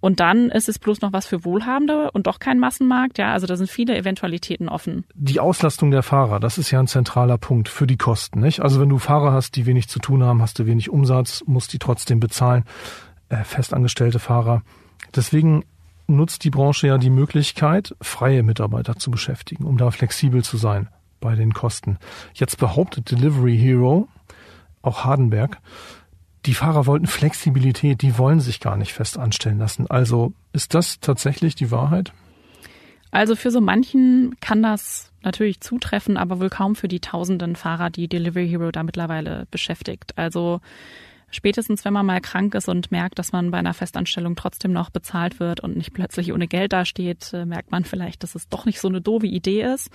[0.00, 3.18] Und dann ist es bloß noch was für Wohlhabende und doch kein Massenmarkt.
[3.18, 5.04] Ja, also da sind viele Eventualitäten offen.
[5.14, 8.60] Die Auslastung der Fahrer, das ist ja ein zentraler Punkt für die Kosten, nicht?
[8.60, 11.72] Also wenn du Fahrer hast, die wenig zu tun haben, hast du wenig Umsatz, musst
[11.72, 12.64] die trotzdem bezahlen.
[13.28, 14.62] Äh, festangestellte Fahrer.
[15.14, 15.64] Deswegen
[16.08, 20.88] nutzt die Branche ja die Möglichkeit, freie Mitarbeiter zu beschäftigen, um da flexibel zu sein
[21.20, 21.98] bei den Kosten.
[22.34, 24.08] Jetzt behauptet Delivery Hero,
[24.82, 25.58] auch Hardenberg,
[26.46, 29.86] die Fahrer wollten Flexibilität, die wollen sich gar nicht fest anstellen lassen.
[29.88, 32.12] Also ist das tatsächlich die Wahrheit?
[33.10, 37.90] Also für so manchen kann das natürlich zutreffen, aber wohl kaum für die tausenden Fahrer,
[37.90, 40.16] die Delivery Hero da mittlerweile beschäftigt.
[40.16, 40.60] Also
[41.30, 44.90] spätestens, wenn man mal krank ist und merkt, dass man bei einer Festanstellung trotzdem noch
[44.90, 48.64] bezahlt wird und nicht plötzlich ohne Geld dasteht, äh, merkt man vielleicht, dass es doch
[48.64, 49.90] nicht so eine doofe Idee ist.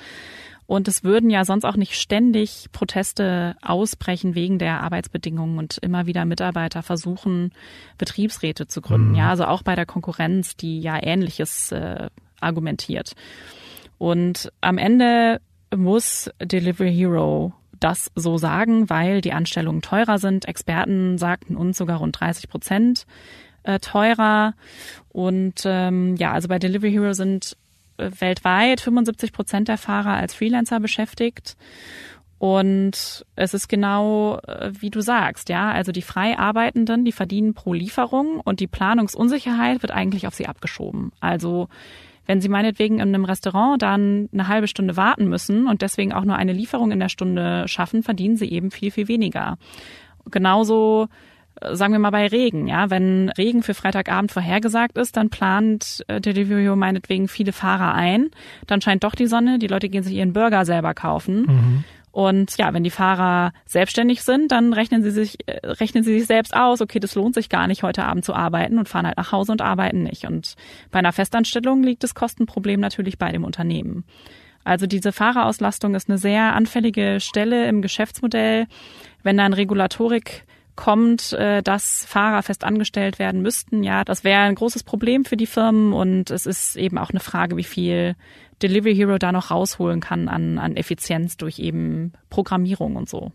[0.67, 6.07] Und es würden ja sonst auch nicht ständig Proteste ausbrechen wegen der Arbeitsbedingungen und immer
[6.07, 7.51] wieder Mitarbeiter versuchen,
[7.97, 9.09] Betriebsräte zu gründen.
[9.09, 9.15] Mhm.
[9.15, 12.09] Ja, also auch bei der Konkurrenz, die ja Ähnliches äh,
[12.39, 13.13] argumentiert.
[13.97, 15.39] Und am Ende
[15.75, 20.47] muss Delivery Hero das so sagen, weil die Anstellungen teurer sind.
[20.47, 23.05] Experten sagten uns sogar rund 30 Prozent
[23.63, 24.53] äh, teurer.
[25.09, 27.57] Und ähm, ja, also bei Delivery Hero sind
[27.97, 31.55] weltweit 75 Prozent der Fahrer als Freelancer beschäftigt.
[32.37, 37.53] Und es ist genau, äh, wie du sagst, ja, also die frei Arbeitenden, die verdienen
[37.53, 41.11] pro Lieferung und die Planungsunsicherheit wird eigentlich auf sie abgeschoben.
[41.21, 41.69] Also
[42.25, 46.23] wenn Sie meinetwegen in einem Restaurant dann eine halbe Stunde warten müssen und deswegen auch
[46.23, 49.57] nur eine Lieferung in der Stunde schaffen, verdienen Sie eben viel, viel weniger.
[50.31, 51.07] Genauso
[51.61, 56.19] sagen wir mal bei Regen, ja, wenn Regen für Freitagabend vorhergesagt ist, dann plant äh,
[56.19, 58.29] Delivery meinetwegen viele Fahrer ein,
[58.67, 61.41] dann scheint doch die Sonne, die Leute gehen sich ihren Burger selber kaufen.
[61.41, 61.83] Mhm.
[62.11, 66.27] Und ja, wenn die Fahrer selbstständig sind, dann rechnen sie sich, äh, rechnen sie sich
[66.27, 69.17] selbst aus, okay, das lohnt sich gar nicht, heute Abend zu arbeiten und fahren halt
[69.17, 70.25] nach Hause und arbeiten nicht.
[70.25, 70.55] Und
[70.91, 74.05] bei einer Festanstellung liegt das Kostenproblem natürlich bei dem Unternehmen.
[74.63, 78.65] Also diese Fahrerauslastung ist eine sehr anfällige Stelle im Geschäftsmodell.
[79.21, 80.45] Wenn dann Regulatorik
[80.75, 85.37] kommt, äh, dass Fahrer fest angestellt werden müssten, ja, das wäre ein großes Problem für
[85.37, 88.15] die Firmen und es ist eben auch eine Frage, wie viel
[88.61, 93.31] Delivery Hero da noch rausholen kann an, an Effizienz durch eben Programmierung und so.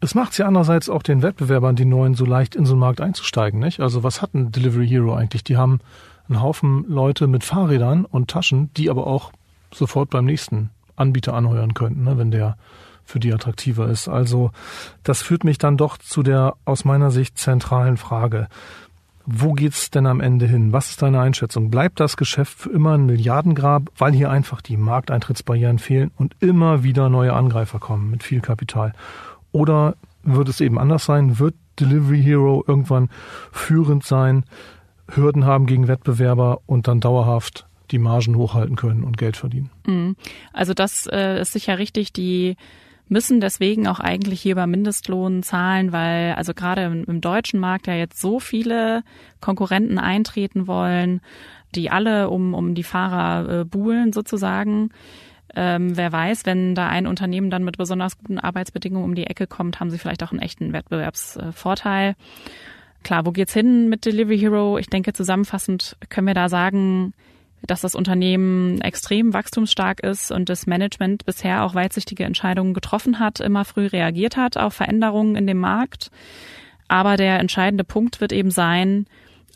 [0.00, 3.00] Es macht ja andererseits auch den Wettbewerbern, die neuen, so leicht in so einen Markt
[3.00, 3.80] einzusteigen, nicht?
[3.80, 5.44] Also was hat ein Delivery Hero eigentlich?
[5.44, 5.80] Die haben
[6.28, 9.32] einen Haufen Leute mit Fahrrädern und Taschen, die aber auch
[9.72, 12.56] sofort beim nächsten Anbieter anheuern könnten, ne, wenn der
[13.04, 14.08] für die attraktiver ist.
[14.08, 14.50] Also
[15.02, 18.48] das führt mich dann doch zu der aus meiner Sicht zentralen Frage.
[19.26, 20.72] Wo geht's denn am Ende hin?
[20.72, 21.70] Was ist deine Einschätzung?
[21.70, 26.82] Bleibt das Geschäft für immer ein Milliardengrab, weil hier einfach die Markteintrittsbarrieren fehlen und immer
[26.82, 28.92] wieder neue Angreifer kommen mit viel Kapital?
[29.50, 31.38] Oder wird es eben anders sein?
[31.38, 33.08] Wird Delivery Hero irgendwann
[33.50, 34.44] führend sein,
[35.08, 39.70] Hürden haben gegen Wettbewerber und dann dauerhaft die Margen hochhalten können und Geld verdienen?
[39.86, 40.16] Mhm.
[40.52, 42.12] Also das äh, ist sicher richtig.
[42.12, 42.56] Die
[43.08, 47.86] müssen deswegen auch eigentlich hier über Mindestlohn zahlen, weil also gerade im, im deutschen Markt
[47.86, 49.02] ja jetzt so viele
[49.40, 51.20] Konkurrenten eintreten wollen,
[51.74, 54.90] die alle um, um die Fahrer äh, buhlen sozusagen.
[55.56, 59.46] Ähm, wer weiß, wenn da ein Unternehmen dann mit besonders guten Arbeitsbedingungen um die Ecke
[59.46, 62.16] kommt, haben sie vielleicht auch einen echten Wettbewerbsvorteil.
[63.04, 64.78] Klar, wo geht's hin mit Delivery Hero?
[64.78, 67.12] Ich denke, zusammenfassend können wir da sagen,
[67.66, 73.40] dass das Unternehmen extrem wachstumsstark ist und das Management bisher auch weitsichtige Entscheidungen getroffen hat,
[73.40, 76.10] immer früh reagiert hat auf Veränderungen in dem Markt.
[76.88, 79.06] Aber der entscheidende Punkt wird eben sein,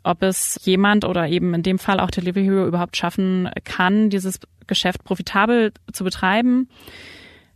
[0.03, 4.41] ob es jemand oder eben in dem Fall auch Delivery Hero überhaupt schaffen kann, dieses
[4.67, 6.69] Geschäft profitabel zu betreiben.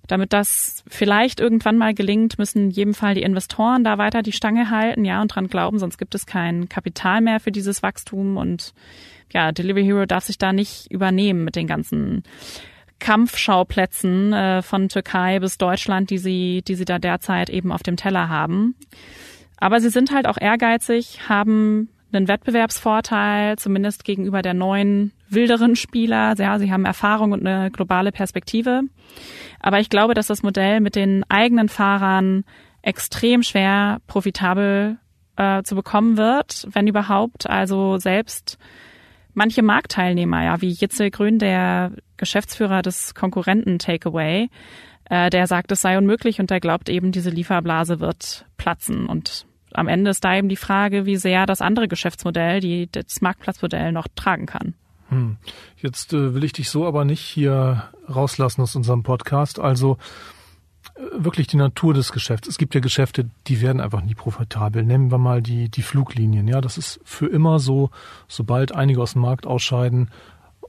[0.08, 4.32] Damit das vielleicht irgendwann mal gelingt, müssen in jedem Fall die Investoren da weiter die
[4.32, 8.36] Stange halten, ja, und dran glauben, sonst gibt es kein Kapital mehr für dieses Wachstum
[8.36, 8.74] und
[9.32, 12.22] ja, Delivery Hero darf sich da nicht übernehmen mit den ganzen
[12.98, 17.96] Kampfschauplätzen äh, von Türkei bis Deutschland, die sie, die sie da derzeit eben auf dem
[17.96, 18.76] Teller haben.
[19.56, 26.34] Aber sie sind halt auch ehrgeizig, haben einen Wettbewerbsvorteil, zumindest gegenüber der neuen, wilderen Spieler.
[26.36, 28.82] Ja, sie haben Erfahrung und eine globale Perspektive.
[29.60, 32.44] Aber ich glaube, dass das Modell mit den eigenen Fahrern
[32.82, 34.98] extrem schwer profitabel
[35.36, 37.48] äh, zu bekommen wird, wenn überhaupt.
[37.48, 38.58] Also selbst
[39.34, 44.48] manche Marktteilnehmer, ja, wie Jitzel Grün, der Geschäftsführer des Konkurrenten Takeaway,
[45.04, 49.06] äh, der sagt, es sei unmöglich und der glaubt eben, diese Lieferblase wird platzen.
[49.06, 53.20] Und am Ende ist da eben die Frage, wie sehr das andere Geschäftsmodell, die, das
[53.20, 54.74] Marktplatzmodell noch tragen kann.
[55.08, 55.36] Hm.
[55.76, 59.58] Jetzt äh, will ich dich so aber nicht hier rauslassen aus unserem Podcast.
[59.58, 59.98] Also
[61.12, 62.48] wirklich die Natur des Geschäfts.
[62.48, 64.84] Es gibt ja Geschäfte, die werden einfach nie profitabel.
[64.84, 66.48] Nehmen wir mal die, die Fluglinien.
[66.48, 67.90] Ja, das ist für immer so,
[68.28, 70.10] sobald einige aus dem Markt ausscheiden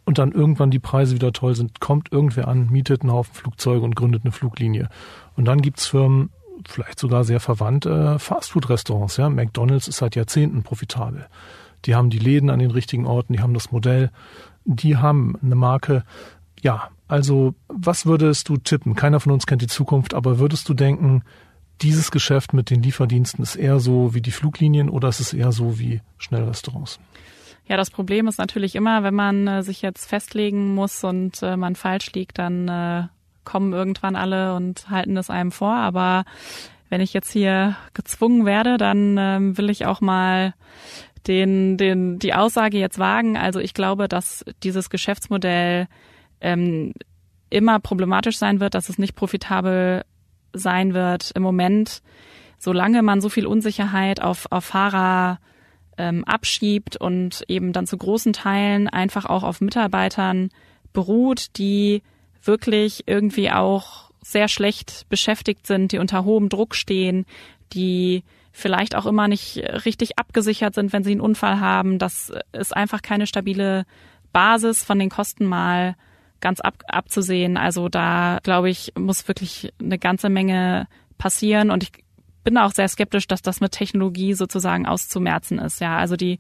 [0.05, 3.84] und dann irgendwann die Preise wieder toll sind, kommt irgendwer an, mietet einen Haufen Flugzeuge
[3.84, 4.89] und gründet eine Fluglinie.
[5.36, 6.30] Und dann gibt's Firmen,
[6.67, 9.17] vielleicht sogar sehr verwandt, äh, Fastfood-Restaurants.
[9.17, 11.28] Ja, McDonald's ist seit Jahrzehnten profitabel.
[11.86, 14.11] Die haben die Läden an den richtigen Orten, die haben das Modell,
[14.65, 16.03] die haben eine Marke.
[16.61, 18.95] Ja, also, was würdest du tippen?
[18.95, 21.22] Keiner von uns kennt die Zukunft, aber würdest du denken,
[21.84, 25.51] dieses Geschäft mit den Lieferdiensten ist eher so wie die Fluglinien oder ist es eher
[25.51, 26.99] so wie Schnellrestaurants?
[27.68, 31.55] Ja, das Problem ist natürlich immer, wenn man äh, sich jetzt festlegen muss und äh,
[31.55, 33.03] man falsch liegt, dann äh,
[33.43, 35.76] kommen irgendwann alle und halten es einem vor.
[35.76, 36.26] Aber
[36.89, 40.55] wenn ich jetzt hier gezwungen werde, dann ähm, will ich auch mal
[41.28, 43.38] den, den, die Aussage jetzt wagen.
[43.38, 45.88] Also ich glaube, dass dieses Geschäftsmodell
[46.43, 46.93] ähm,
[47.49, 50.03] immer problematisch sein wird, dass es nicht profitabel
[50.53, 52.03] sein wird im Moment,
[52.59, 55.39] solange man so viel Unsicherheit auf, auf Fahrer
[55.97, 60.49] ähm, abschiebt und eben dann zu großen Teilen einfach auch auf Mitarbeitern
[60.91, 62.03] beruht, die
[62.43, 67.25] wirklich irgendwie auch sehr schlecht beschäftigt sind, die unter hohem Druck stehen,
[67.73, 71.99] die vielleicht auch immer nicht richtig abgesichert sind, wenn sie einen Unfall haben.
[71.99, 73.85] Das ist einfach keine stabile
[74.31, 75.95] Basis von den Kosten mal
[76.43, 77.57] ganz ab, abzusehen.
[77.57, 80.87] Also da, glaube ich, muss wirklich eine ganze Menge
[81.17, 81.91] passieren und ich
[82.43, 85.79] bin auch sehr skeptisch, dass das mit Technologie sozusagen auszumerzen ist.
[85.79, 86.39] Ja, also die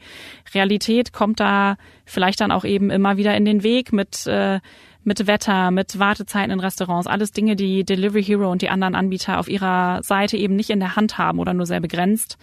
[0.53, 4.59] Realität kommt da vielleicht dann auch eben immer wieder in den Weg mit äh,
[5.05, 9.37] mit Wetter, mit Wartezeiten in Restaurants, alles Dinge, die Delivery Hero und die anderen Anbieter
[9.37, 12.37] auf ihrer Seite eben nicht in der Hand haben oder nur sehr begrenzt.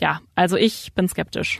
[0.00, 1.58] Ja, also ich bin skeptisch.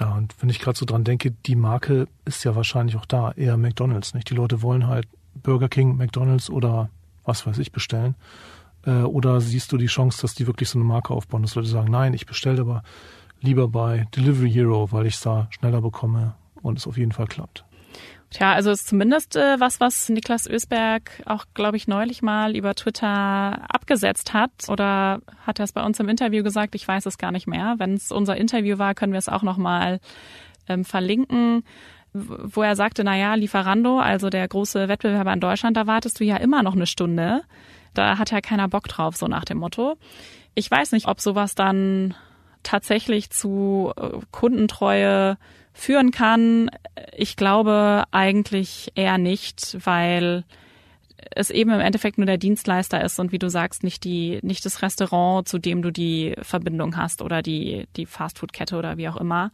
[0.00, 3.32] Ja, und wenn ich gerade so dran denke, die Marke ist ja wahrscheinlich auch da,
[3.32, 4.28] eher McDonalds, nicht?
[4.28, 6.90] Die Leute wollen halt Burger King, McDonalds oder
[7.24, 8.14] was weiß ich bestellen.
[8.84, 11.68] Äh, oder siehst du die Chance, dass die wirklich so eine Marke aufbauen, dass Leute
[11.68, 12.82] sagen, nein, ich bestelle aber
[13.40, 17.26] lieber bei Delivery Hero, weil ich es da schneller bekomme und es auf jeden Fall
[17.26, 17.64] klappt.
[18.34, 22.74] Tja, also ist zumindest äh, was, was Niklas Ösberg auch, glaube ich, neulich mal über
[22.74, 23.06] Twitter
[23.72, 24.50] abgesetzt hat.
[24.66, 26.74] Oder hat er es bei uns im Interview gesagt?
[26.74, 27.76] Ich weiß es gar nicht mehr.
[27.78, 30.00] Wenn es unser Interview war, können wir es auch nochmal
[30.68, 31.62] ähm, verlinken
[32.16, 36.24] wo er sagte, na ja, Lieferando, also der große Wettbewerber in Deutschland, da wartest du
[36.24, 37.42] ja immer noch eine Stunde.
[37.92, 39.96] Da hat ja keiner Bock drauf, so nach dem Motto.
[40.54, 42.14] Ich weiß nicht, ob sowas dann
[42.62, 45.38] tatsächlich zu äh, Kundentreue
[45.74, 46.70] führen kann.
[47.12, 50.44] Ich glaube eigentlich eher nicht, weil
[51.34, 54.64] es eben im Endeffekt nur der Dienstleister ist und wie du sagst, nicht die, nicht
[54.64, 59.16] das Restaurant, zu dem du die Verbindung hast oder die, die Fastfood-Kette oder wie auch
[59.16, 59.50] immer.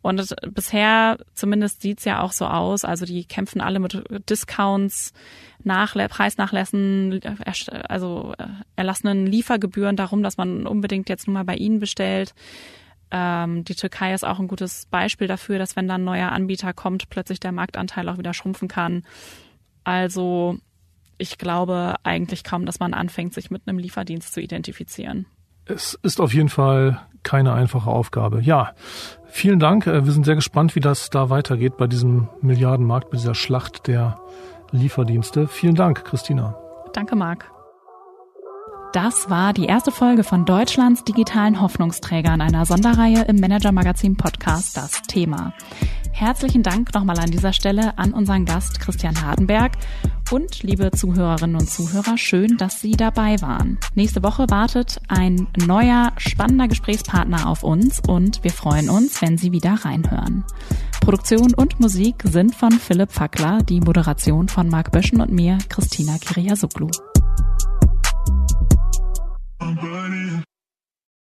[0.00, 2.84] Und bisher zumindest sieht's ja auch so aus.
[2.84, 5.12] Also die kämpfen alle mit Discounts,
[5.62, 7.20] Nachlä Preisnachlässen,
[7.88, 12.34] also äh, erlassenen Liefergebühren darum, dass man unbedingt jetzt nur mal bei ihnen bestellt.
[13.14, 16.72] Ähm, die Türkei ist auch ein gutes Beispiel dafür, dass wenn dann ein neuer Anbieter
[16.72, 19.02] kommt, plötzlich der Marktanteil auch wieder schrumpfen kann.
[19.84, 20.56] Also
[21.18, 25.26] ich glaube eigentlich kaum, dass man anfängt, sich mit einem Lieferdienst zu identifizieren.
[25.66, 28.40] Es ist auf jeden Fall keine einfache Aufgabe.
[28.40, 28.72] Ja,
[29.28, 29.86] vielen Dank.
[29.86, 33.86] Äh, wir sind sehr gespannt, wie das da weitergeht bei diesem Milliardenmarkt, bei dieser Schlacht
[33.86, 34.18] der
[34.72, 35.46] Lieferdienste.
[35.48, 36.56] Vielen Dank, Christina.
[36.94, 37.50] Danke, Marc.
[38.92, 44.76] Das war die erste Folge von Deutschlands digitalen Hoffnungsträgern einer Sonderreihe im Manager Magazin Podcast
[44.76, 45.54] Das Thema.
[46.12, 49.72] Herzlichen Dank nochmal an dieser Stelle an unseren Gast Christian Hardenberg
[50.30, 53.78] und liebe Zuhörerinnen und Zuhörer, schön, dass Sie dabei waren.
[53.94, 59.52] Nächste Woche wartet ein neuer, spannender Gesprächspartner auf uns und wir freuen uns, wenn Sie
[59.52, 60.44] wieder reinhören.
[61.00, 66.18] Produktion und Musik sind von Philipp Fackler, die Moderation von Marc Böschen und mir, Christina
[66.18, 66.90] Kiriasoglu.
[69.62, 70.51] I'm running.